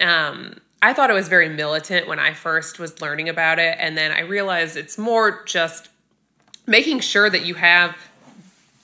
[0.00, 3.96] um, I thought it was very militant when I first was learning about it, and
[3.96, 5.88] then I realized it's more just
[6.66, 7.94] making sure that you have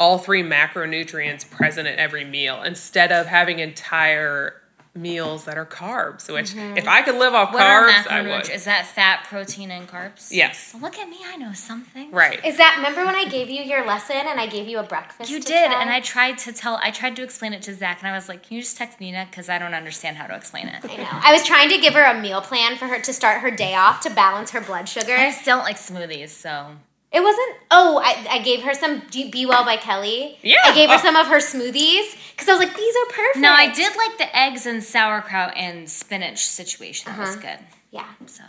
[0.01, 4.55] all three macronutrients present at every meal instead of having entire
[4.95, 6.33] meals that are carbs.
[6.33, 6.77] Which, mm-hmm.
[6.77, 8.51] if I could live off What are carbs, I would.
[8.51, 10.29] Is that fat, protein, and carbs?
[10.33, 12.11] Yes, Look at me, I know something.
[12.11, 12.45] right.
[12.45, 15.31] Is that remember when I gave you your lesson and I gave you a breakfast?
[15.31, 15.81] You to did, try?
[15.81, 16.81] and I tried to tell.
[16.83, 19.01] I tried to explain it to Zach, and I was like, "Can you just text
[19.01, 21.09] Nina because I don't understand how to explain it." I know.
[21.11, 23.75] I was trying to give her a meal plan for her to start her day
[23.75, 25.15] off to balance her blood sugar.
[25.15, 26.77] I just don't like smoothies, so
[27.13, 27.57] It wasn't.
[27.73, 30.39] Oh, I, I gave her some Be Well by Kelly.
[30.43, 30.59] Yeah.
[30.65, 30.99] I gave her Oh.
[30.99, 33.39] some of her smoothies because I was like, these are perfect.
[33.39, 37.11] no, I did like the eggs and sauerkraut and spinach situation.
[37.11, 37.41] That was Uh-huh.
[37.57, 37.59] good.
[37.91, 38.07] Yeah.
[38.27, 38.45] So,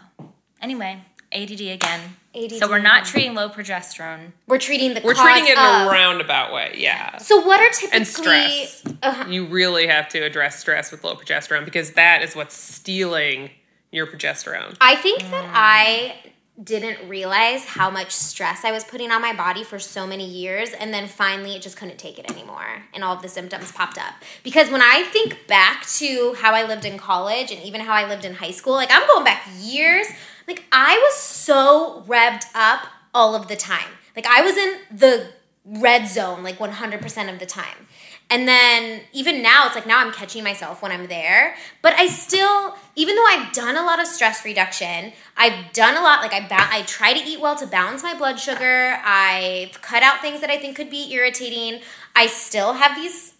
[0.61, 2.17] anyway, ADD again.
[2.35, 4.31] ADD So we're not treating low progesterone.
[4.47, 5.87] We're treating the We're cause treating it in of.
[5.87, 6.75] a roundabout way.
[6.77, 7.17] Yeah.
[7.17, 7.97] So what are typically?
[7.97, 8.83] And stress.
[9.01, 13.49] Uh, You really have to address stress with low progesterone because that is what's stealing
[13.91, 14.77] your progesterone.
[14.79, 16.15] I think that I
[16.63, 20.71] didn't realize how much stress I was putting on my body for so many years,
[20.71, 23.97] and then finally it just couldn't take it anymore, and all of the symptoms popped
[23.97, 24.13] up.
[24.43, 28.07] Because when I think back to how I lived in college and even how I
[28.07, 30.07] lived in high school, like I'm going back years,
[30.47, 33.89] like I was so revved up all of the time.
[34.15, 35.27] Like I was in the
[35.65, 37.87] red zone like 100% of the time.
[38.31, 41.55] And then even now, it's like now I'm catching myself when I'm there.
[41.81, 46.01] But I still, even though I've done a lot of stress reduction, I've done a
[46.01, 46.21] lot.
[46.21, 48.97] Like I, ba- I try to eat well to balance my blood sugar.
[49.03, 51.81] I've cut out things that I think could be irritating.
[52.15, 53.33] I still have these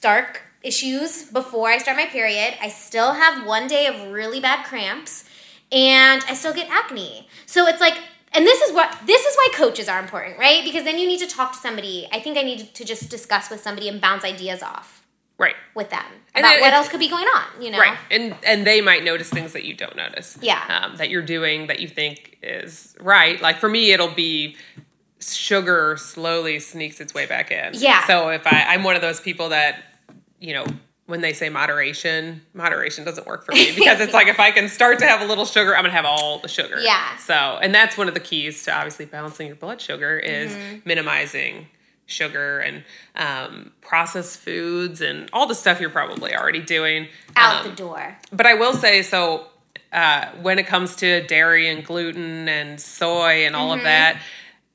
[0.00, 2.54] dark issues before I start my period.
[2.62, 5.28] I still have one day of really bad cramps,
[5.70, 7.28] and I still get acne.
[7.44, 7.98] So it's like
[8.32, 10.62] and this is what this is why coaches are important, right?
[10.64, 12.08] Because then you need to talk to somebody.
[12.12, 15.04] I think I need to just discuss with somebody and bounce ideas off
[15.38, 15.54] Right.
[15.74, 17.62] with them And about it- what else could be going on.
[17.62, 17.96] You know, Right.
[18.10, 20.36] And and they might notice things that you don't notice.
[20.40, 20.62] Yeah.
[20.84, 23.40] Um, that you're doing that you think is right.
[23.40, 24.56] Like for me it'll be
[25.20, 27.70] sugar slowly sneaks its way back in.
[27.74, 28.06] Yeah.
[28.06, 29.82] So if I I'm one of those people that,
[30.40, 30.64] you know,
[31.08, 34.68] when they say moderation, moderation doesn't work for me because it's like if I can
[34.68, 36.78] start to have a little sugar, I'm gonna have all the sugar.
[36.80, 37.16] Yeah.
[37.16, 40.76] So and that's one of the keys to obviously balancing your blood sugar is Mm-hmm.
[40.84, 41.66] minimizing
[42.06, 42.84] sugar and
[43.16, 48.16] um, processed foods and all the stuff you're probably already doing out Um, the door.
[48.32, 49.46] but I will say so
[49.92, 54.20] uh, when it comes to dairy and gluten and soy and all of that,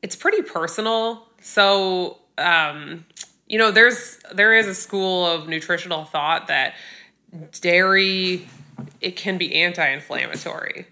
[0.01, 1.27] it's pretty personal.
[1.41, 3.05] So um,
[3.47, 6.73] you know, there's there is a school of nutritional thought that
[7.61, 8.47] dairy
[9.01, 10.87] it can be anti-inflammatory.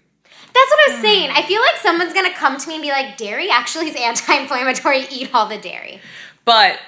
[0.54, 1.30] That's what I was saying.
[1.30, 5.06] I feel like someone's gonna come to me and be like, "Dairy actually is anti-inflammatory.
[5.10, 6.00] Eat all the dairy."
[6.44, 6.78] But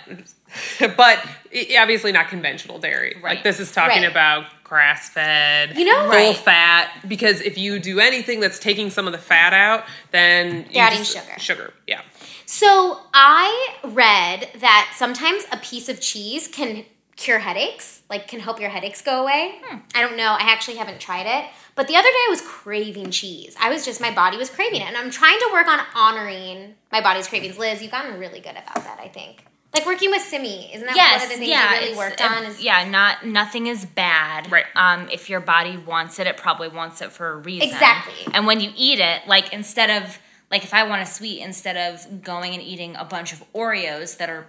[0.96, 1.24] but
[1.78, 3.14] obviously not conventional dairy.
[3.22, 3.36] right.
[3.36, 4.10] Like this is talking Right.
[4.10, 6.36] about grass fed, You know- full Right.
[6.36, 6.90] fat.
[7.06, 10.82] Because if you do anything that's taking some of the fat out, then you They're
[10.84, 11.34] adding sugar.
[11.38, 12.00] Sugar, yeah.
[12.46, 16.84] So I read that sometimes a piece of cheese can
[17.16, 19.60] cure headaches, like can help your headaches go away.
[19.94, 20.36] I don't know.
[20.38, 21.50] I actually haven't tried it.
[21.76, 23.56] But the other day I was craving cheese.
[23.60, 24.86] I was just, my body was craving it.
[24.86, 27.58] And I'm trying to work on honoring my body's cravings.
[27.58, 29.44] Liz, you've gotten really good about that, I think.
[29.72, 30.72] Like working with Simi.
[30.72, 32.44] Isn't that yes, one of the things yeah, you really worked on?
[32.44, 34.50] Is yeah, not nothing is bad.
[34.52, 34.66] Right.
[34.76, 37.70] Um, if your body wants it, it probably wants it for a reason.
[37.70, 38.32] Exactly.
[38.32, 40.16] And when you eat it, like instead of
[40.54, 44.16] like if I want a sweet, instead of going and eating a bunch of Oreos
[44.18, 44.46] that are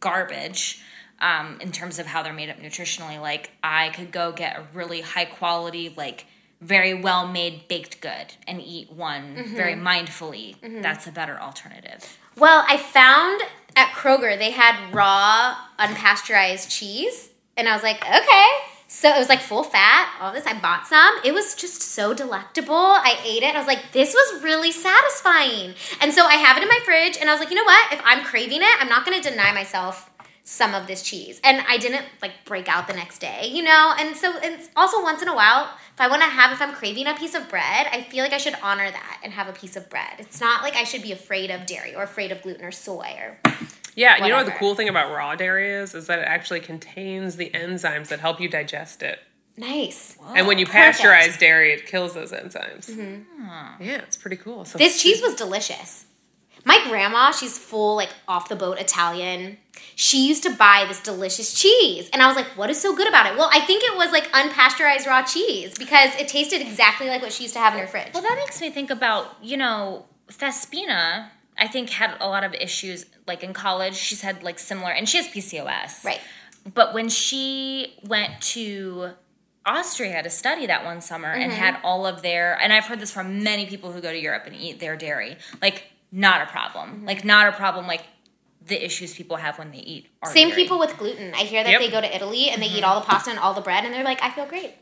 [0.00, 0.82] garbage.
[1.18, 4.62] Um, in terms of how they're made up nutritionally, like I could go get a
[4.74, 6.26] really high quality, like
[6.60, 9.56] very well made baked good and eat one Mm-hmm.
[9.56, 10.56] very mindfully.
[10.82, 12.18] That's a better alternative.
[12.36, 13.40] Well, I found
[13.76, 18.48] at Kroger they had raw, unpasteurized cheese, and I was like, okay.
[18.88, 20.46] So it was like full fat, all this.
[20.46, 21.16] I bought some.
[21.24, 22.74] It was just so delectable.
[22.74, 23.54] I ate it.
[23.54, 25.74] I was like, this was really satisfying.
[26.00, 27.92] And so I have it in my fridge, and I was like, you know what?
[27.92, 30.10] If I'm craving it, I'm not going to deny myself
[30.44, 31.40] some of this cheese.
[31.42, 33.92] And I didn't like break out the next day, you know?
[33.98, 36.72] And so it's also once in a while, if I want to have, if I'm
[36.72, 39.52] craving a piece of bread, I feel like I should honor that and have a
[39.52, 40.12] piece of bread.
[40.20, 43.16] It's not like I should be afraid of dairy or afraid of gluten or soy
[43.18, 43.38] or.
[43.96, 45.94] Yeah, and you know what the cool thing about raw dairy is?
[45.94, 49.18] Is that it actually contains the enzymes that help you digest it.
[49.58, 50.18] Nice.
[50.34, 50.98] and when you perfect.
[50.98, 51.08] Mm-hmm.
[51.08, 52.88] pasteurize dairy, it kills those enzymes.
[53.80, 54.64] Yeah, it's pretty cool.
[54.66, 56.04] So This cheese was delicious.
[56.66, 59.56] My grandma, she's full like off the boat Italian.
[59.94, 63.06] She used to buy this delicious cheese, and I was like, "What is so good
[63.06, 67.06] about it?" Well, I think it was like unpasteurized raw cheese because it tasted exactly
[67.08, 68.12] like what she used to have in her fridge.
[68.12, 72.54] Well, that makes me think about, you know, Thespina, I think had a lot of
[72.54, 73.94] issues like in college.
[73.96, 76.04] She's had like similar and she has PCOS.
[76.04, 76.20] Right.
[76.74, 79.10] But when she went to
[79.64, 81.60] Austria to study that one summer and Mm-hmm.
[81.60, 84.44] had all of their and I've heard this from many people who go to Europe
[84.46, 85.36] and eat their dairy.
[85.62, 86.90] Like not a problem.
[86.90, 87.06] Mm-hmm.
[87.06, 88.04] Like not a problem like
[88.64, 90.62] the issues people have when they eat are Same dairy.
[90.62, 91.32] people with gluten.
[91.34, 91.80] I hear that Yep.
[91.80, 93.94] they go to Italy and they eat all the pasta and all the bread, and
[93.94, 94.74] they're like, "I feel great."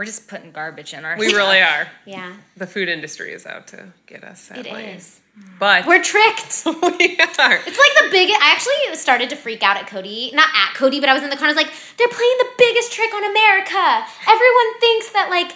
[0.00, 1.86] We're just putting garbage in our we really are.
[2.06, 4.50] Yeah, The food industry is out to get us.
[4.50, 4.84] it Sadly.
[4.84, 5.20] is.
[5.58, 6.62] But We're tricked.
[6.64, 7.60] we are.
[7.60, 8.40] It's like the biggest.
[8.40, 11.28] I actually started to freak out at Cody, not at Cody, but I was in
[11.28, 11.48] the car.
[11.48, 14.06] I was like, they're playing the biggest trick on America.
[14.26, 15.52] Everyone thinks that like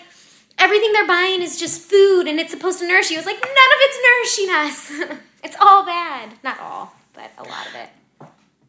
[0.59, 3.17] everything they're buying is just food and it's supposed to nourish you.
[3.17, 4.55] It's like none of it's nourishing
[5.09, 5.19] us.
[5.43, 6.35] it's all bad.
[6.45, 7.89] Not all, but a lot of it.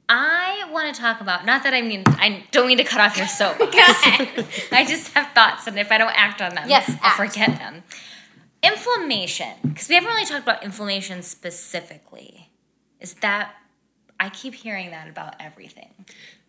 [0.08, 3.18] I want to talk about not that I mean I don't mean to cut off
[3.18, 3.72] your soapbox.
[3.74, 4.48] Go ahead.
[4.72, 7.18] I just have thoughts, and if I don't act on them, Yes, I'll act.
[7.18, 7.84] forget them.
[8.64, 12.50] Inflammation, because we haven't really talked about inflammation specifically.
[13.00, 13.54] Is that
[14.20, 15.94] I keep hearing that about everything.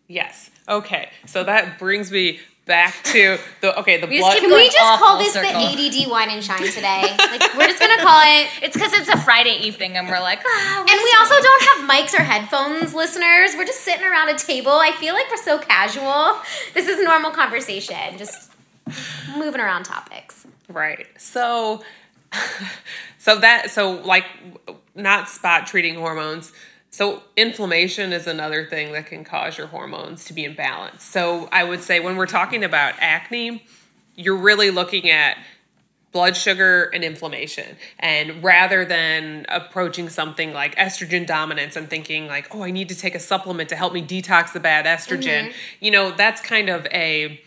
[0.07, 0.49] Yes.
[0.67, 1.09] Okay.
[1.25, 3.99] So that brings me back to the okay.
[3.99, 4.33] The We just blood.
[4.39, 5.51] keep Can we just call this circle.
[5.51, 7.15] the ADD wine and shine today?
[7.17, 8.47] Like we're just gonna call it.
[8.61, 11.89] It's because it's a Friday evening, and we're like, ah, And we also don't have
[11.89, 13.55] mics or headphones, listeners.
[13.57, 14.71] We're just sitting around a table.
[14.73, 16.39] I feel like we're so casual.
[16.73, 18.51] This is normal conversation, just
[19.35, 20.45] moving around topics.
[20.69, 21.07] Right.
[21.17, 21.81] So,
[23.17, 24.25] so that so like
[24.95, 26.51] not spot treating hormones.
[26.89, 31.01] So inflammation is another thing that can cause your hormones to be imbalanced.
[31.01, 33.65] So I would say when we're talking about acne,
[34.15, 35.37] you're really looking at
[36.11, 37.75] blood sugar and inflammation.
[37.99, 42.95] And rather than approaching something like estrogen dominance and thinking like, "Oh, I need to
[42.95, 45.85] take a supplement to help me detox the bad estrogen." Mm-hmm.
[45.85, 47.41] You know, that's kind of a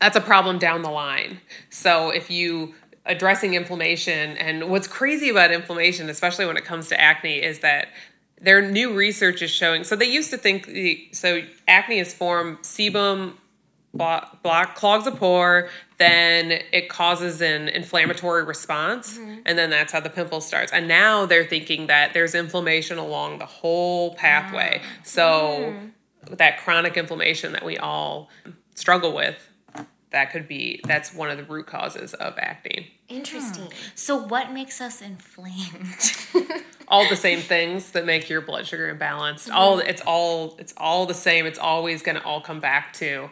[0.00, 1.40] that's a problem down the line.
[1.70, 2.74] So if you
[3.06, 7.88] addressing inflammation and what's crazy about inflammation, especially when it comes to acne, is that
[8.44, 9.84] their new research is showing.
[9.84, 13.34] So they used to think the so acne is formed sebum
[13.94, 15.68] block, block clogs a pore,
[15.98, 19.40] then it causes an inflammatory response, mm-hmm.
[19.46, 20.72] and then that's how the pimple starts.
[20.72, 24.80] And now they're thinking that there's inflammation along the whole pathway.
[24.82, 25.00] Ah.
[25.04, 25.74] So
[26.28, 26.36] mm.
[26.36, 28.28] that chronic inflammation that we all
[28.74, 29.50] struggle with,
[30.14, 32.90] that could be that's one of the root causes of acne.
[33.08, 33.68] Interesting.
[33.94, 36.62] So what makes us inflamed?
[36.88, 39.50] all the same things that make your blood sugar imbalanced.
[39.52, 41.44] All it's all it's all the same.
[41.46, 43.28] It's always going to all come back to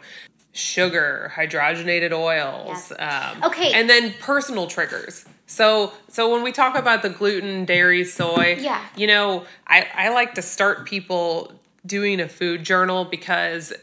[0.51, 2.91] sugar, hydrogenated oils.
[2.99, 3.71] Um, Okay.
[3.73, 5.25] and then personal triggers.
[5.47, 8.81] So so when we talk about the gluten, dairy, soy, Yeah.
[8.95, 11.53] you know, I I like to start people
[11.85, 13.73] doing a food journal because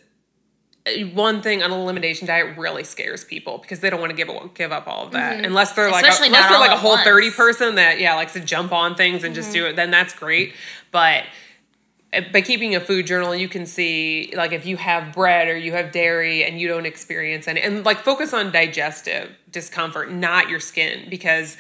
[1.15, 4.29] one thing on an elimination diet really scares people because they don't want to give
[4.55, 7.05] give up all of that unless they're like a, unless they're like a whole once.
[7.05, 9.71] 30 person that yeah likes to jump on things and just do Mm-hmm.
[9.71, 10.55] it then that's great
[10.91, 11.25] but
[12.13, 15.57] uh, by keeping a food journal you can see like if you have bread or
[15.57, 20.49] you have dairy and you don't experience any and like focus on digestive discomfort not
[20.49, 21.57] your skin because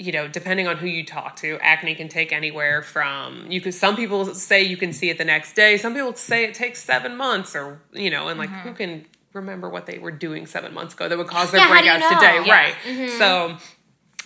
[0.00, 3.74] you know, depending on who you talk to, acne can take anywhere from you could
[3.74, 6.82] some people say you can see it the next day, some people say it takes
[6.82, 8.68] seven months or you know, and like Mm-hmm.
[8.68, 11.68] who can remember what they were doing seven months ago that would cause their Yeah,
[11.68, 12.18] do you breakouts know?
[12.18, 12.42] today.
[12.46, 12.70] Yeah.
[12.70, 13.00] Mm-hmm.
[13.02, 13.10] Right.
[13.18, 13.56] So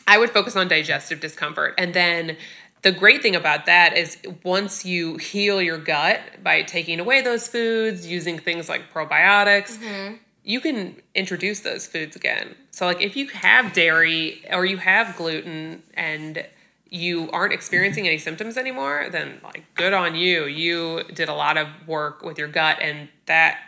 [0.07, 1.75] I would focus on digestive discomfort.
[1.77, 2.37] And then
[2.83, 7.49] the great thing about that is once you heal your gut by taking away those
[7.49, 10.15] foods, using things like probiotics, Mm-hmm.
[10.45, 12.55] You can introduce those foods again.
[12.71, 16.47] So, like if you have dairy or you have gluten and
[16.91, 20.45] you aren't experiencing any symptoms anymore, then like good on you.
[20.45, 23.59] You did a lot of work with your gut, and that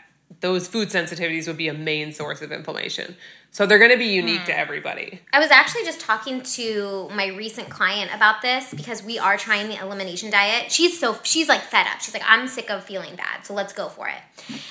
[0.40, 3.16] those food sensitivities would be a main source of inflammation.
[3.50, 4.60] So they're going to be unique to hmm.
[4.60, 5.22] everybody.
[5.32, 9.68] I was actually just talking to my recent client about this because we are trying
[9.68, 10.70] the elimination diet.
[10.70, 12.02] She's so she's like fed up.
[12.02, 14.20] She's like, I'm sick of feeling bad, so let's go for it.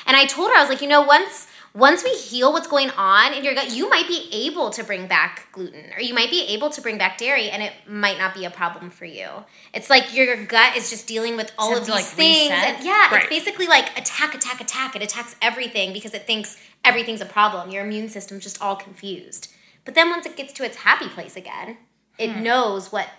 [0.05, 2.89] And I told her I was like, you know, once once we heal what's going
[2.91, 6.29] on in your gut, you might be able to bring back gluten or you might
[6.31, 9.27] be able to bring back dairy, and it might not be a problem for you.
[9.73, 12.75] It's like your gut is just dealing with all have of these like, things, reset?
[12.77, 13.23] and yeah, Right.
[13.23, 14.95] it's basically like attack, attack, attack.
[14.95, 17.69] It attacks everything because it thinks everything's a problem.
[17.71, 19.51] Your immune system's just all confused.
[19.83, 21.77] But then once it gets to its happy place again,
[22.17, 22.43] it Hmm.
[22.43, 23.09] knows what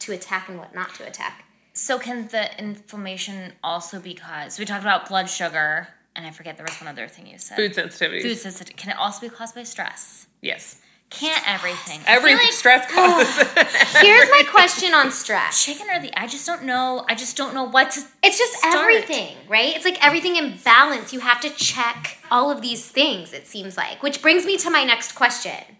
[0.00, 1.44] to attack and what not to attack.
[1.72, 4.58] so can the inflammation also be caused?
[4.60, 7.56] We talked about blood sugar, and I forget there was one other thing you said.
[7.56, 8.22] Food sensitivities.
[8.22, 8.74] Food sensitivity.
[8.74, 10.26] Can it also be caused by stress?
[10.40, 10.80] Yes.
[11.10, 12.00] Can't everything?
[12.06, 13.66] Every like stress causes it.
[14.04, 15.64] Here's my question on stress.
[15.64, 17.04] chicken or the I just don't know.
[17.08, 18.00] I just don't know what to.
[18.22, 18.74] It's just start.
[18.76, 19.76] everything, right?
[19.76, 21.12] It's like everything in balance.
[21.12, 24.02] You have to check all of these things, it seems like.
[24.02, 25.76] Which brings me to my next question.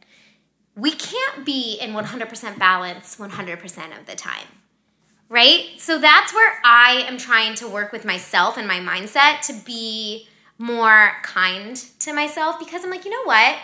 [0.77, 4.47] We can't be in 100% balance 100% of the time,
[5.29, 5.71] right?
[5.79, 10.29] So that's where I am trying to work with myself and my mindset to be
[10.59, 13.57] more kind to myself because I'm like, you know what?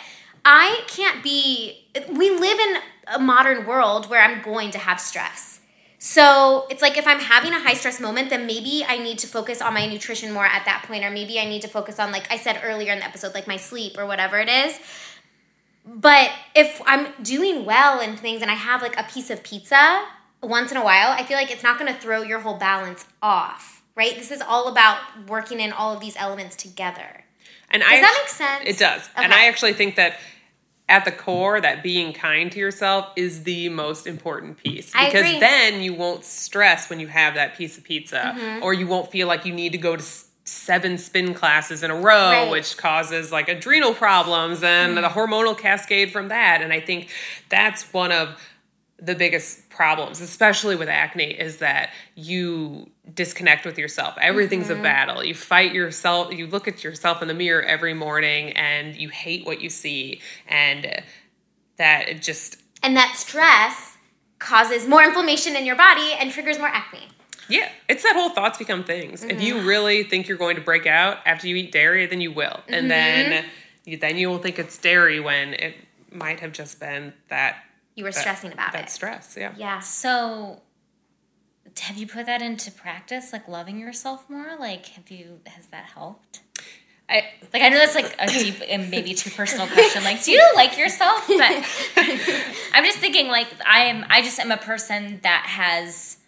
[0.45, 2.77] I can't be, we live in
[3.15, 5.61] a modern world where I'm going to have stress.
[5.99, 9.27] So it's like if I'm having a high stress moment, then maybe I need to
[9.27, 12.11] focus on my nutrition more at that point, or maybe I need to focus on,
[12.11, 14.79] like I said earlier in the episode, like my sleep or whatever it is.
[15.85, 20.07] But if I'm doing well and things and I have like a piece of pizza
[20.43, 23.83] once in a while, I feel like it's not gonna throw your whole balance off,
[23.95, 24.15] right?
[24.17, 27.25] This is all about working in all of these elements together.
[27.71, 28.65] And Does I that make sense?
[28.67, 29.09] It does.
[29.17, 30.19] And I actually think that
[30.89, 34.91] at the core, that being kind to yourself is the most important piece.
[34.91, 38.65] Because then you won't stress when you have that piece of pizza, Mm-hmm.
[38.65, 40.03] or you won't feel like you need to go to
[40.43, 42.51] seven spin classes in a row, Right.
[42.51, 45.03] which causes like adrenal problems and Mm-hmm.
[45.03, 46.61] the hormonal cascade from that.
[46.61, 47.09] And I think
[47.49, 48.31] that's one of
[49.03, 54.15] the biggest problems, especially with acne, is that you disconnect with yourself.
[54.21, 54.81] Everything's Mm-hmm.
[54.81, 55.25] a battle.
[55.25, 56.33] You fight yourself.
[56.35, 60.21] You look at yourself in the mirror every morning and you hate what you see.
[60.49, 61.03] And
[61.79, 63.97] that it just, And that stress
[64.39, 67.09] causes more inflammation in your body and triggers more acne.
[67.49, 69.25] yeah, it's that whole thoughts become things.
[69.25, 69.41] If Mm-hmm.
[69.41, 72.47] you really think you're going to break out after you eat dairy, then you will.
[72.49, 72.75] Mm-hmm.
[72.75, 73.45] And then
[73.87, 75.75] you, then you will think it's dairy when it
[76.13, 77.57] might have just been that
[77.97, 78.91] You were that- stressing about that it.
[78.91, 79.37] stress.
[79.39, 79.53] Yeah.
[79.57, 79.81] Yeah.
[79.81, 80.63] So
[81.81, 84.57] have you put that into practice, like loving yourself more?
[84.59, 86.41] Like, have you has that helped?
[87.09, 90.05] I, Like, I know that's like a deep and maybe too personal question.
[90.05, 91.27] Like, do you like yourself?
[91.27, 91.65] But
[92.73, 94.05] I'm just thinking, like, I am.
[94.09, 96.19] I just am a person that has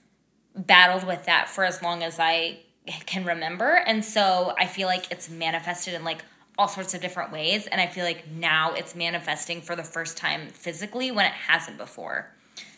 [0.57, 2.59] battled with that for as long as I
[3.07, 6.25] can remember, and so I feel like it's manifested in like
[6.59, 7.67] all sorts of different ways.
[7.67, 11.79] And I feel like now it's manifesting for the first time physically when it hasn't
[11.79, 12.31] before.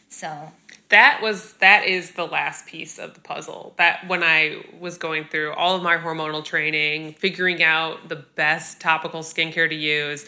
[0.09, 0.53] So
[0.91, 5.25] that was that is the last piece of the puzzle that when i was going
[5.25, 10.27] through all of my hormonal training figuring out the best topical skincare to use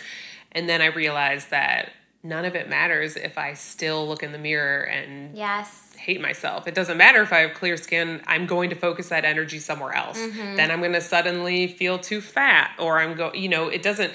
[0.52, 1.92] and then i realized that
[2.22, 5.85] none of it matters if i still look in the mirror and Yes.
[5.96, 6.66] Hate myself.
[6.68, 9.92] It doesn't matter if i have clear skin i'm going to focus that energy somewhere
[9.94, 10.18] else.
[10.56, 14.12] Then i'm going to suddenly feel too fat or i'm go you know it doesn't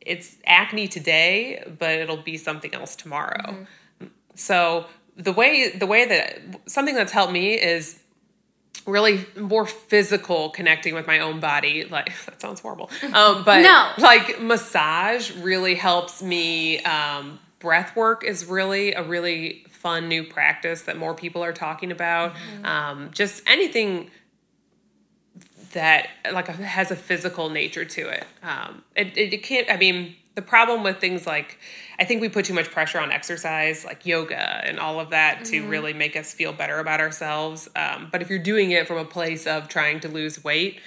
[0.00, 3.66] it's acne today but it'll be something else tomorrow.
[4.34, 4.86] So
[5.16, 6.38] the way the way that
[6.70, 7.98] something that's helped me is
[8.86, 12.90] really more physical connecting with my own body like that sounds horrible.
[13.12, 13.90] Um but No.
[13.98, 20.82] like massage really helps me um breath work is really a really fun new practice
[20.82, 24.10] that more people are talking about um just anything
[25.72, 28.24] that like has a physical nature to it.
[28.42, 29.70] Um, it, it, it can't.
[29.70, 31.58] I mean, the problem with things like
[31.98, 35.44] I think we put too much pressure on exercise, like yoga and all of that,
[35.46, 37.68] to really make us feel better about ourselves.
[37.76, 40.80] Um, but if you're doing it from a place of trying to lose weight,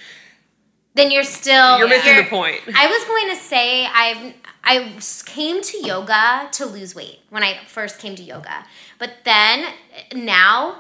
[0.96, 2.62] Then you're still you're missing you're- the point.
[2.76, 4.34] I was going to say I've
[4.64, 4.94] I
[5.26, 8.66] came to yoga to lose weight when I first came to yoga,
[9.00, 9.74] but then
[10.14, 10.78] now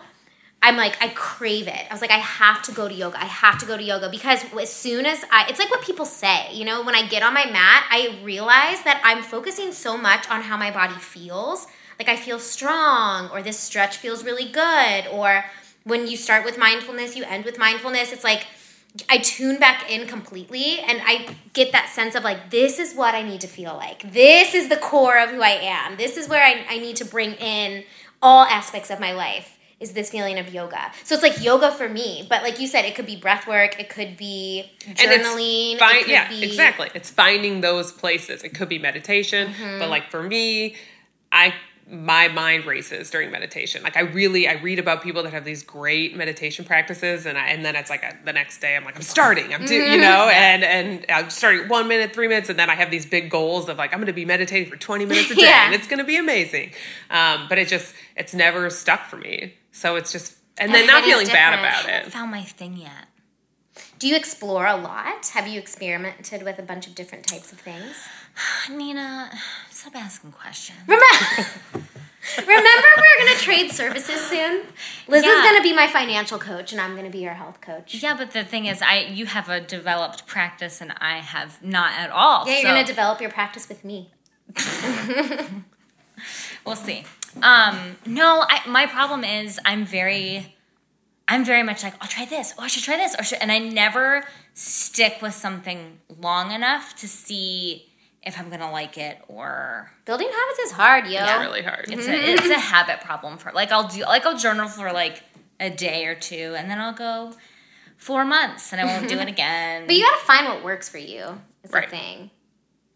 [0.63, 1.87] I'm like I crave it.
[1.89, 3.19] I was like I have to go to yoga.
[3.19, 6.05] I have to go to yoga because as soon as I it's like what people
[6.05, 9.97] say, you know, when I get on my mat, I realize that I'm focusing so
[9.97, 11.65] much on how my body feels.
[11.97, 15.45] Like I feel strong or this stretch feels really good or
[15.83, 18.11] when you start with mindfulness, you end with mindfulness.
[18.11, 18.45] It's like
[19.09, 23.15] I tune back in completely and I get that sense of like, this is what
[23.15, 24.11] I need to feel like.
[24.11, 25.95] This is the core of who I am.
[25.97, 27.85] This is where I, I need to bring in
[28.21, 30.91] all aspects of my life is this feeling of yoga.
[31.05, 32.27] So it's like yoga for me.
[32.29, 35.79] But like you said, it could be breath work, it could be And journaling.
[35.79, 36.89] find, it could yeah, be, exactly.
[36.93, 38.43] It's finding those places.
[38.43, 39.79] It could be meditation, Mm-hmm.
[39.79, 40.75] but like for me,
[41.31, 41.53] I
[41.91, 43.83] my mind races during meditation.
[43.83, 47.47] Like I really, I read about people that have these great meditation practices, and I,
[47.49, 49.81] and then it's like a, the next day I'm like I'm starting, I'm do, you
[49.83, 50.01] Mm-hmm.
[50.01, 53.29] know, and and I'm starting one minute, three minutes, and then I have these big
[53.29, 55.65] goals of like I'm going to be meditating for 20 minutes a day, Yeah.
[55.65, 56.71] and it's going to be amazing.
[57.09, 59.55] Um, but it just it's never stuck for me.
[59.73, 61.93] So it's just and then not feeling bad about I it.
[61.93, 63.07] haven't found my thing yet.
[63.99, 65.27] Do you explore a lot?
[65.33, 67.95] Have you experimented with a bunch of different types of things?
[68.71, 69.31] Nina,
[69.69, 70.79] stop asking questions.
[70.87, 71.49] Remember,
[72.37, 74.63] remember we're gonna trade services soon.
[75.07, 77.95] Liz is gonna be my financial coach, and I'm gonna be your health coach.
[77.95, 81.93] Yeah, but the thing is, I you have a developed practice and I have not
[81.93, 82.45] at all.
[82.45, 84.11] Yeah, you're so gonna develop your practice with me.
[86.65, 87.05] we'll see.
[87.41, 90.55] Um, no, I, my problem is I'm very,
[91.27, 92.53] I'm very much like I'll try this.
[92.57, 94.23] Oh, I should try this, or should, and I never
[94.53, 97.90] stick with something long enough to see
[98.23, 101.23] if I'm gonna like it or Building habits is hard, yo.
[101.23, 101.85] It's really hard.
[101.89, 102.29] it's a mm-hmm.
[102.29, 105.23] it's a habit problem for like I'll do like I'll journal for like
[105.59, 107.33] a day or two and then I'll go
[107.97, 109.85] four months and I won't do it again.
[109.87, 111.39] But you gotta find what works for you.
[111.63, 111.89] Is Right.
[111.89, 112.31] the thing.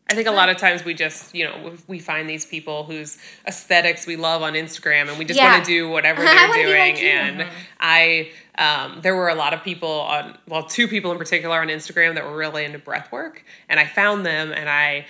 [0.07, 3.17] I think a lot of times we just, you know, we find these people whose
[3.47, 5.53] aesthetics we love on Instagram and we just Yeah.
[5.53, 6.77] want to do whatever they're doing.
[6.77, 7.47] like and
[7.79, 8.29] I,
[8.59, 12.13] um, there were a lot of people on, well, two people in particular on Instagram
[12.15, 13.43] that were really into breath work.
[13.67, 15.07] And I found them and I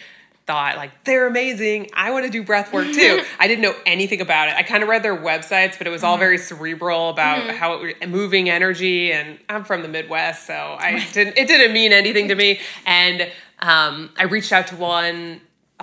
[0.48, 1.90] thought, like, they're amazing.
[1.94, 3.22] I want to do breath work too.
[3.40, 4.56] I didn't know anything about it.
[4.56, 7.98] I kind of read their websites, but it was all very cerebral about how it,
[8.02, 9.12] was moving energy.
[9.12, 12.60] And I'm from the Midwest, so I didn't, it didn't mean anything to me.
[12.86, 13.30] And,
[13.66, 15.42] um, I reached out to one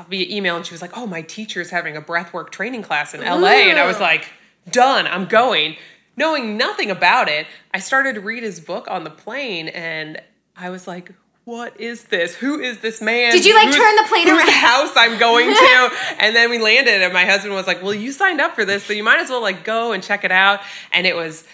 [0.08, 3.20] via email and she was like, Oh, my teacher's having a breathwork training class in
[3.20, 3.48] LA.
[3.70, 4.26] And I was like,
[4.70, 5.76] Done, I'm going.
[6.16, 10.20] Knowing nothing about it, I started to read his book on the plane and
[10.56, 11.12] I was like,
[11.44, 12.36] what is this?
[12.36, 13.32] Who is this man?
[13.32, 14.48] Did you, like, Whose- turn the plane around?
[14.48, 15.90] house I'm going to?
[16.20, 18.84] and then we landed and my husband was like, Well, you signed up for this,
[18.84, 20.60] so you might as well like go and check it out.
[20.92, 21.44] And it was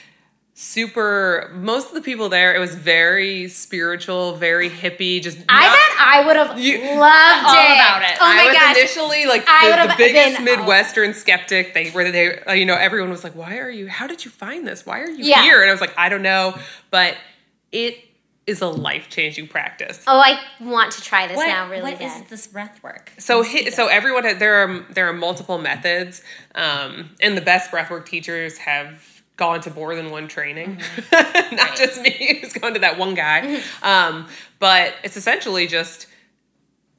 [0.63, 5.73] super most of the people there, it was very spiritual, very hippie, just I not-
[5.79, 7.75] bet I would have You- loved All it.
[7.77, 8.19] about it.
[8.21, 8.77] Oh I my was gosh.
[8.77, 11.75] initially like the, would've the biggest been- Midwestern skeptic.
[11.75, 13.87] They were they, uh, you know, everyone was like, "Why are you?
[13.89, 14.85] How did you find this?
[14.85, 15.43] Why are you Yeah.
[15.43, 16.59] here?" And I was like, "I don't know,"
[16.91, 17.17] but
[17.71, 18.05] it
[18.49, 20.03] is a life changing practice.
[20.09, 22.29] Oh, I want to try this what, now really what is bad.
[22.31, 23.13] this breath work?
[23.19, 26.21] So, hi, so everyone had, there are there are multiple methods,
[26.57, 30.83] um, and the best breath work teachers have gone to more than one training,
[31.13, 33.63] not just me who's gone to that one guy.
[33.83, 34.29] Um,
[34.59, 36.09] but it's essentially just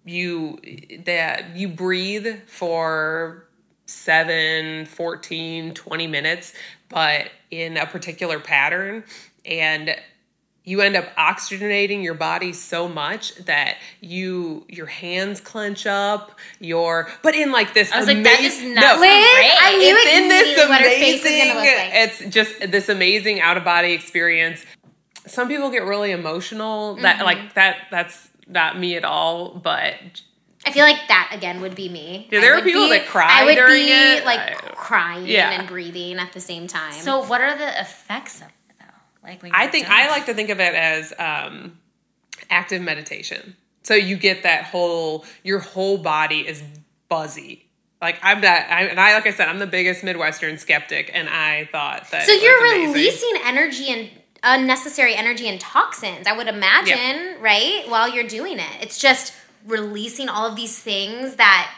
[0.06, 0.60] you
[1.06, 3.46] that you breathe for
[3.86, 6.54] 7 14 20 minutes
[6.88, 9.04] but in a particular pattern
[9.46, 9.96] and
[10.70, 17.10] you end up oxygenating your body so much that you your hands clench up your
[17.24, 19.58] but in like this I was like, that amaz- is not no, Liz, great.
[19.62, 21.90] I knew it's in this immediately what her face was amazing like.
[21.94, 24.64] it's just this amazing out of body experience
[25.28, 27.02] some people get really emotional Mm-hmm.
[27.04, 29.96] that like that that's not me at all but
[30.66, 32.28] I feel like that again would be me.
[32.30, 34.26] Yeah, there I are people be- that cry I would during be it.
[34.26, 35.52] like crying Yeah.
[35.52, 36.92] and breathing at the same time.
[36.92, 38.59] So, what are the effects of it though?
[39.30, 39.96] Like, when i you're think done?
[39.98, 41.78] i like to think of it as um
[42.50, 46.64] active meditation so you get that whole your whole body is
[47.10, 47.66] buzzy
[48.02, 51.30] like i'm not I, and i like i said i'm the biggest midwestern skeptic and
[51.30, 54.10] i thought that So it you're was releasing energy and
[54.44, 57.84] unnecessary energy and toxins, I would imagine, right?
[57.90, 58.72] While you're doing it.
[58.82, 59.34] It's just
[59.66, 61.72] releasing all of these things that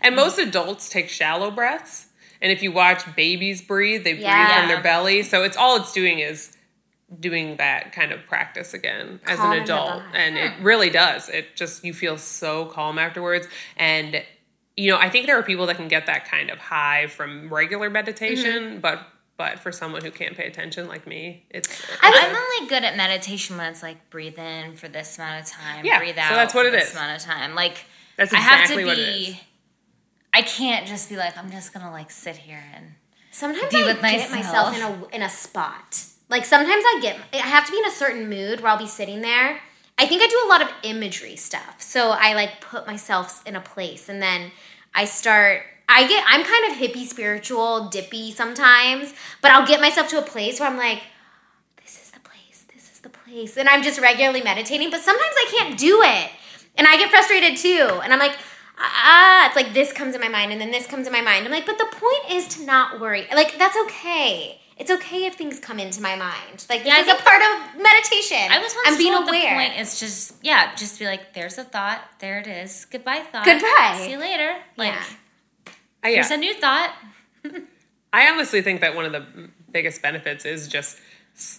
[0.00, 2.06] And most adults take shallow breaths.
[2.40, 4.58] And if you watch babies breathe, they breathe Yeah.
[4.60, 5.22] from their belly.
[5.22, 6.56] So it's all it's doing is
[7.20, 9.88] doing that kind of practice again as Calming an adult.
[9.90, 10.04] body.
[10.14, 11.28] And it really does.
[11.28, 13.46] It just you feel so calm afterwards.
[13.76, 14.22] And
[14.76, 17.52] you know, I think there are people that can get that kind of high from
[17.52, 18.80] regular meditation, Mm-hmm.
[18.80, 19.00] but
[19.36, 21.68] but for someone who can't pay attention like me, it's
[22.02, 25.40] I was- I'm only good at meditation when it's like breathe in for this amount
[25.44, 26.94] of time, Yeah, breathe so that's what for it this is.
[26.96, 27.54] amount of time.
[27.54, 27.84] Like
[28.16, 28.88] That's I have to exactly be.
[28.88, 29.36] what it is.
[30.34, 32.94] I can't just be like I'm just gonna like sit here and
[33.30, 36.04] sometimes Be I with get myself in a in a spot.
[36.28, 38.86] Like sometimes I get I have to be in a certain mood where I'll be
[38.86, 39.60] sitting there.
[39.98, 41.80] I think I do a lot of imagery stuff.
[41.80, 44.52] So I like put myself in a place and then
[44.94, 50.08] I start I get I'm kind of hippie spiritual, dippy sometimes, but I'll get myself
[50.08, 51.02] to a place where I'm like
[51.82, 53.56] this is the place, this is the place.
[53.56, 56.30] And I'm just regularly meditating, but sometimes I can't do it.
[56.76, 58.00] And I get frustrated too.
[58.04, 58.36] And I'm like,
[58.78, 61.44] ah, it's like this comes in my mind and then this comes in my mind.
[61.44, 63.26] I'm like, but the point is to not worry.
[63.34, 64.60] Like, that's okay.
[64.78, 66.64] It's okay if things come into my mind.
[66.70, 68.38] Like, Yeah, I this is a part of meditation.
[68.50, 69.42] I was once I'm being told aware.
[69.58, 73.20] the point is just yeah, just be like there's a thought, there it is, goodbye
[73.32, 73.98] thought, Goodbye.
[73.98, 74.54] see you later.
[74.76, 75.04] Like Yeah.
[76.04, 76.14] I, yeah.
[76.16, 76.94] here's a new thought.
[78.12, 80.98] I honestly think that one of the biggest benefits is just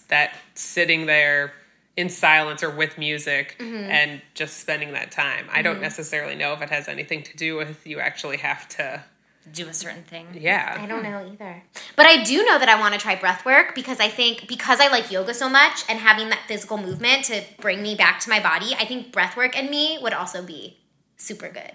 [0.08, 1.52] that sitting there
[1.96, 3.90] in silence or with music Mm-hmm.
[3.90, 5.46] and just spending that time.
[5.52, 9.04] I don't necessarily know if it has anything to do with you actually have to.
[9.52, 10.28] Do a certain thing.
[10.34, 10.76] Yeah.
[10.78, 11.62] I don't know either.
[11.96, 14.80] But I do know that I want to try breath work because I think because
[14.80, 18.30] I like yoga so much and having that physical movement to bring me back to
[18.30, 20.78] my body, I think breath work and me would also be
[21.16, 21.72] super good.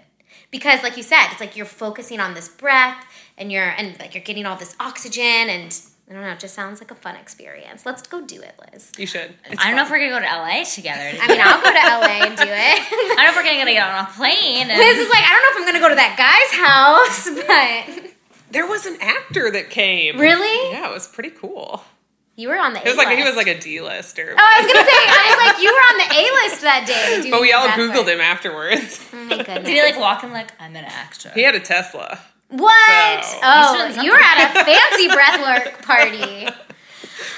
[0.50, 3.04] Because like you said, it's like you're focusing on this breath
[3.36, 5.78] and you're and like you're getting all this oxygen and
[6.08, 7.84] I don't know, it just sounds like a fun experience.
[7.84, 8.92] Let's go do it, Liz.
[8.96, 9.34] You should.
[9.50, 11.02] It's I don't know if we're gonna go to LA together.
[11.20, 12.48] I mean, I'll go to LA and do it.
[12.48, 14.70] I don't know if we're gonna get on a plane.
[14.70, 18.02] And, Liz is like, I don't know if I'm gonna go to that guy's house,
[18.04, 18.10] but
[18.52, 20.18] There was an actor that came.
[20.20, 21.82] really, Yeah, it was pretty cool.
[22.36, 22.78] you were on the.
[22.80, 24.34] It was like he was like a D-lister.
[24.38, 26.84] Oh, I was gonna say, I was like, you were on the A list that
[26.86, 27.18] day.
[27.22, 28.14] doing but we all googled work.
[28.14, 29.00] him afterwards.
[29.12, 29.64] Oh my goodness.
[29.64, 31.32] did he like walk in like I'm an actor?
[31.34, 32.20] he had a Tesla.
[32.48, 33.24] What?
[33.24, 36.48] So- oh, you were at a fancy breathwork party.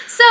[0.06, 0.24] So,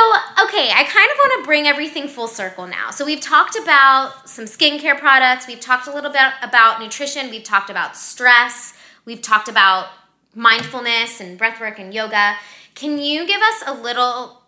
[0.44, 2.90] okay, I kind of want to bring everything full circle now.
[2.90, 7.44] So, we've talked about some skincare products, we've talked a little bit about nutrition, we've
[7.44, 8.74] talked about stress,
[9.06, 9.86] we've talked about
[10.34, 12.36] mindfulness and breathwork and yoga.
[12.74, 14.42] Can you give us a little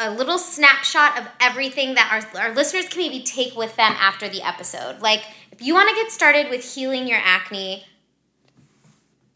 [0.00, 4.28] a little snapshot of everything that our, our listeners can maybe take with them after
[4.28, 5.00] the episode?
[5.00, 7.84] Like, if you want to get started with healing your acne,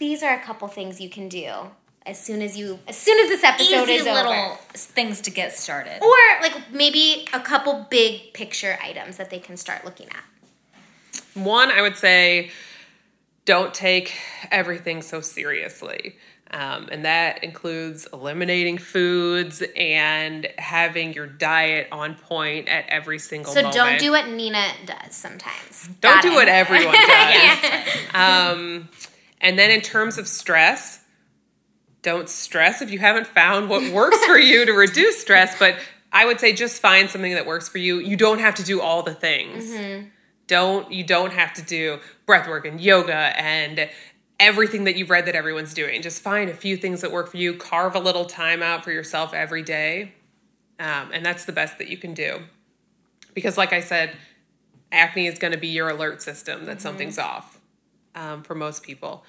[0.02, 1.48] these are a couple things you can do
[2.04, 4.56] as soon as you as soon as this episode Easy is little over.
[4.74, 6.02] things to get started.
[6.02, 10.24] Or like maybe a couple big picture items that they can start looking at.
[11.40, 12.50] One, I would say,
[13.44, 14.12] don't take
[14.50, 16.16] everything so seriously.
[16.50, 23.52] Um, and that includes eliminating foods and having your diet on point at every single
[23.54, 23.74] So moment.
[23.76, 25.88] don't do what Nina does sometimes.
[26.00, 26.34] Don't Got do it.
[26.34, 27.04] what everyone does.
[28.12, 28.50] Yeah.
[28.52, 28.88] Um,
[29.42, 31.00] and then in terms of stress,
[32.02, 35.58] don't stress if you haven't found what works for you to reduce stress.
[35.58, 35.76] But
[36.12, 37.98] I would say just find something that works for you.
[37.98, 39.70] You don't have to do all the things.
[40.46, 43.90] Don't you don't have to do breath work and yoga and
[44.38, 46.02] everything that you've read that everyone's doing.
[46.02, 47.54] Just find a few things that work for you.
[47.54, 50.14] Carve a little time out for yourself every day,
[50.78, 52.42] um, and that's the best that you can do.
[53.34, 54.16] Because, like I said,
[54.90, 57.60] acne is going to be your alert system that something's off
[58.14, 59.24] um, for most people.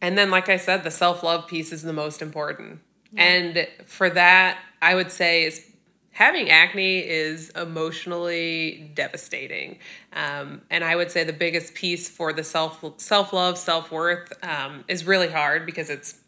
[0.00, 2.80] And then, like I said, the self love piece is the most important.
[3.16, 5.64] And for that, I would say is
[6.10, 9.78] having acne is emotionally devastating.
[10.12, 14.32] Um, and I would say the biggest piece for the self self love, self worth
[14.44, 16.20] um, is really hard because it's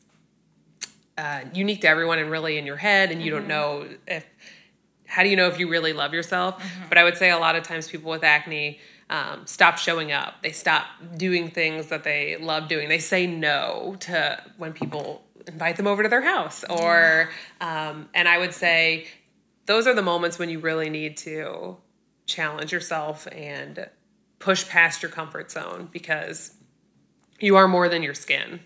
[1.17, 4.25] uh, unique to everyone and really in your head, and you don't know if
[5.07, 6.63] how do you know if you really love yourself?
[6.89, 8.79] But I would say a lot of times people with acne
[9.11, 10.43] um, stop showing up.
[10.43, 10.87] They stop
[11.17, 12.89] doing things that they love doing.
[12.89, 17.31] They say no to when people invite them over to their house, or
[17.61, 19.07] um, and I would say
[19.67, 21.77] those are the moments when you really need to
[22.27, 23.89] challenge yourself and
[24.39, 26.55] push past your comfort zone because
[27.41, 28.61] you are more than your skin.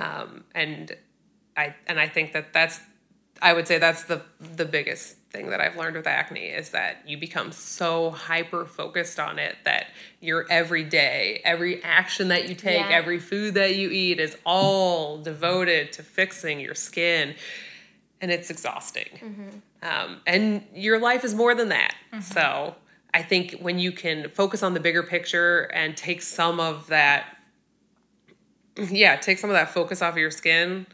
[0.00, 0.96] Um, and
[1.56, 2.80] I and I think that that's
[3.40, 7.02] I would say that's the the biggest thing that I've learned with acne is that
[7.06, 9.86] you become so hyper focused on it that
[10.20, 12.88] your every day, every action that you take, Yeah.
[12.96, 17.34] every food that you eat is all devoted to fixing your skin,
[18.20, 19.62] and it's exhausting.
[19.82, 21.94] Um, and your life is more than that.
[22.22, 22.74] So
[23.14, 27.36] I think when you can focus on the bigger picture and take some of that
[28.76, 30.86] yeah, take some of that focus off of your skin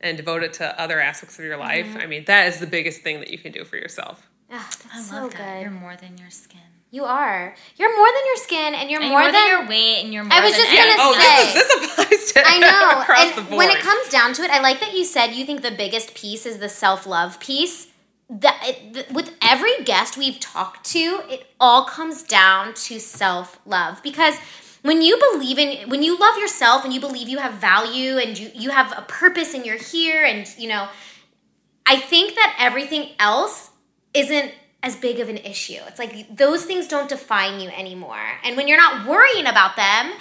[0.00, 1.96] and devote it to other aspects of your life.
[1.98, 4.28] I mean, that is the biggest thing that you can do for yourself.
[4.50, 5.54] Ah, I that's love so that.
[5.56, 5.62] good.
[5.62, 6.60] You're more than your skin.
[6.92, 7.54] You are.
[7.76, 10.12] You're more than your skin, and you're And more, more, than, than, your weight, and
[10.12, 10.98] you're more I was than just gonna anything.
[10.98, 13.00] Oh, say- this, is, this applies to I know.
[13.02, 13.58] across and the board.
[13.58, 16.14] when it comes down to it, I like that you said you think the biggest
[16.14, 17.86] piece is the self love piece.
[18.28, 24.02] That it, with every guest we've talked to, it all comes down to self love
[24.02, 24.34] because
[24.82, 28.38] when you believe in when you love yourself and you believe you have value and
[28.38, 30.88] you you have a purpose and you're here and you know
[31.86, 33.70] I think that everything else
[34.14, 34.52] isn't
[34.82, 35.78] as big of an issue.
[35.88, 38.24] It's like those things don't define you anymore.
[38.44, 40.12] And when you're not worrying about them,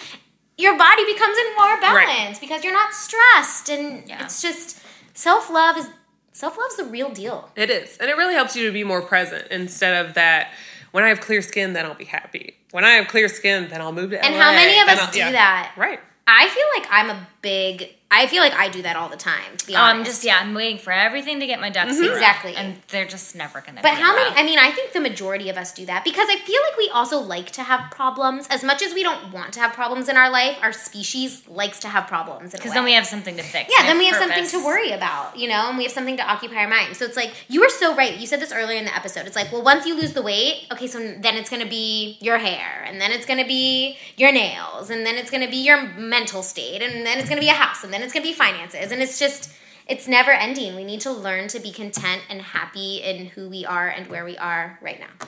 [0.57, 4.23] your body becomes in more balance because you're not stressed and Yeah.
[4.23, 4.79] it's just
[5.13, 5.87] self-love is
[6.31, 7.51] self-love's the real deal.
[7.55, 7.97] It is.
[7.97, 10.51] And it really helps you to be more present instead of that
[10.91, 12.55] when I have clear skin, then I'll be happy.
[12.71, 15.19] When I have clear skin, then I'll move to And how many of us do
[15.19, 15.31] yeah.
[15.31, 15.73] that?
[15.77, 15.99] Right.
[16.27, 19.55] I feel like I'm a big I feel like I do that all the time,
[19.57, 19.99] to be Oh, honest.
[19.99, 20.39] I'm just yeah.
[20.41, 22.07] I'm waiting for everything to get my ducks mm-hmm.
[22.07, 22.55] row, Exactly.
[22.55, 23.81] and they're just never gonna.
[23.83, 24.35] But how many?
[24.35, 26.89] I mean, I think the majority of us do that because I feel like we
[26.89, 28.47] also like to have problems.
[28.49, 31.79] As much as we don't want to have problems in our life, our species likes
[31.81, 32.51] to have problems.
[32.51, 33.71] Because then we have something to fix.
[33.77, 36.23] yeah, then we have something to worry about, you know, and we have something to
[36.23, 36.95] occupy our mind.
[36.95, 38.17] So it's like you were so right.
[38.17, 39.27] You said this earlier in the episode.
[39.27, 42.17] It's like, well, once you lose the weight, okay, so then it's going to be
[42.21, 45.49] your hair, and then it's going to be your nails, and then it's going to
[45.49, 48.13] be your mental state, and then it's going to be a house, and then it's
[48.13, 49.51] going to be finances, and it's just
[49.87, 50.75] it's never ending.
[50.75, 54.23] We need to learn to be content and happy in who we are and where
[54.23, 55.27] we are right now.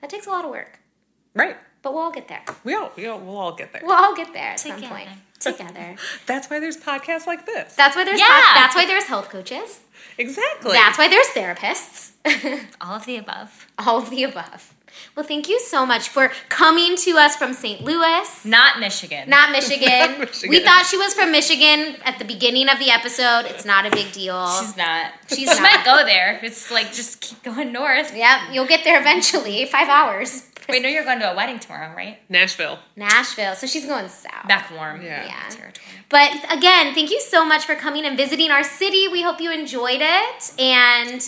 [0.00, 0.80] That takes a lot of work,
[1.34, 1.56] Right.
[1.84, 2.42] But we'll all get there.
[2.64, 3.82] We all, we all, we'll all get there.
[3.84, 5.08] We'll all get there at some point
[5.38, 5.94] together.
[6.26, 7.74] That's why there's podcasts like this.
[7.76, 8.26] That's why there's Yeah.
[8.54, 9.80] that's why there's health coaches.
[10.18, 10.72] exactly.
[10.72, 12.10] That's why there's therapists.
[12.80, 13.66] all of the above.
[13.78, 14.72] All of the above.
[15.16, 17.82] Well, thank you so much for coming to us from St.
[17.82, 19.28] Louis, Not Michigan.
[19.28, 20.18] not Michigan.
[20.20, 20.50] Michigan.
[20.50, 23.46] We thought she was from Michigan at the beginning of the episode.
[23.46, 24.48] It's not a big deal.
[24.60, 25.10] She's not.
[25.28, 25.62] She's she not.
[25.62, 26.38] might go there.
[26.44, 28.16] It's like just keep going north.
[28.16, 29.64] Yep, you'll get there eventually.
[29.66, 30.48] Five hours.
[30.68, 32.18] Wait, no, you're going to a wedding tomorrow, right?
[32.30, 32.78] Nashville.
[32.96, 33.54] Nashville.
[33.54, 34.48] So she's going south.
[34.48, 35.02] Back warm.
[35.02, 35.24] Yeah.
[35.26, 35.48] Yeah.
[35.50, 35.86] Territory.
[36.08, 39.08] But again, thank you so much for coming and visiting our city.
[39.08, 40.60] We hope you enjoyed it.
[40.60, 41.20] And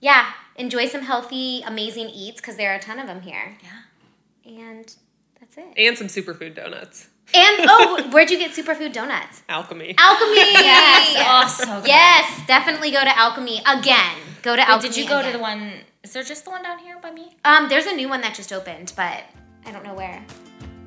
[0.00, 3.56] yeah, enjoy some healthy, amazing eats because there are a ton of them here.
[3.62, 4.58] Yeah.
[4.58, 4.94] And
[5.40, 5.66] that's it.
[5.76, 7.08] And some superfood donuts.
[7.34, 9.42] And oh, where'd you get superfood donuts?
[9.48, 9.94] Alchemy.
[9.98, 10.36] Alchemy.
[10.62, 11.16] Yes.
[11.60, 11.88] Oh, so good.
[11.88, 14.16] Yes, definitely go to Alchemy again.
[14.42, 14.88] Go to Wait, Alchemy.
[14.88, 15.72] did you go to the one?
[16.04, 17.30] Is there just the one down here by me?
[17.44, 19.22] Um, there's a new one that just opened, but
[19.66, 20.24] I don't know where.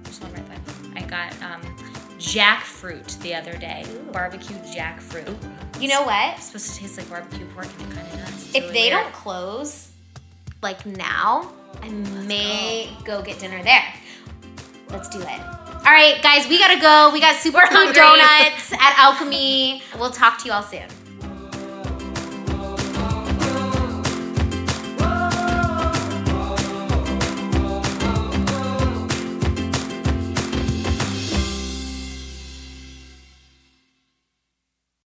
[0.04, 0.94] There's one right by me.
[0.98, 1.62] I got um,
[2.20, 3.86] jackfruit the other day.
[4.12, 5.36] Barbecue jackfruit.
[5.82, 6.36] You know what?
[6.38, 8.34] It's supposed to taste like barbecue pork, and it kind of does.
[8.48, 9.04] It's If really they weird.
[9.04, 9.92] don't close
[10.62, 11.52] like now,
[11.82, 13.22] I may go.
[13.22, 13.84] get dinner there.
[14.90, 15.28] Let's do it.
[15.30, 17.12] All right, guys, we gotta go.
[17.14, 17.94] We got super hungry.
[17.94, 19.82] donuts at Alchemy.
[19.98, 20.88] We'll talk to you all soon.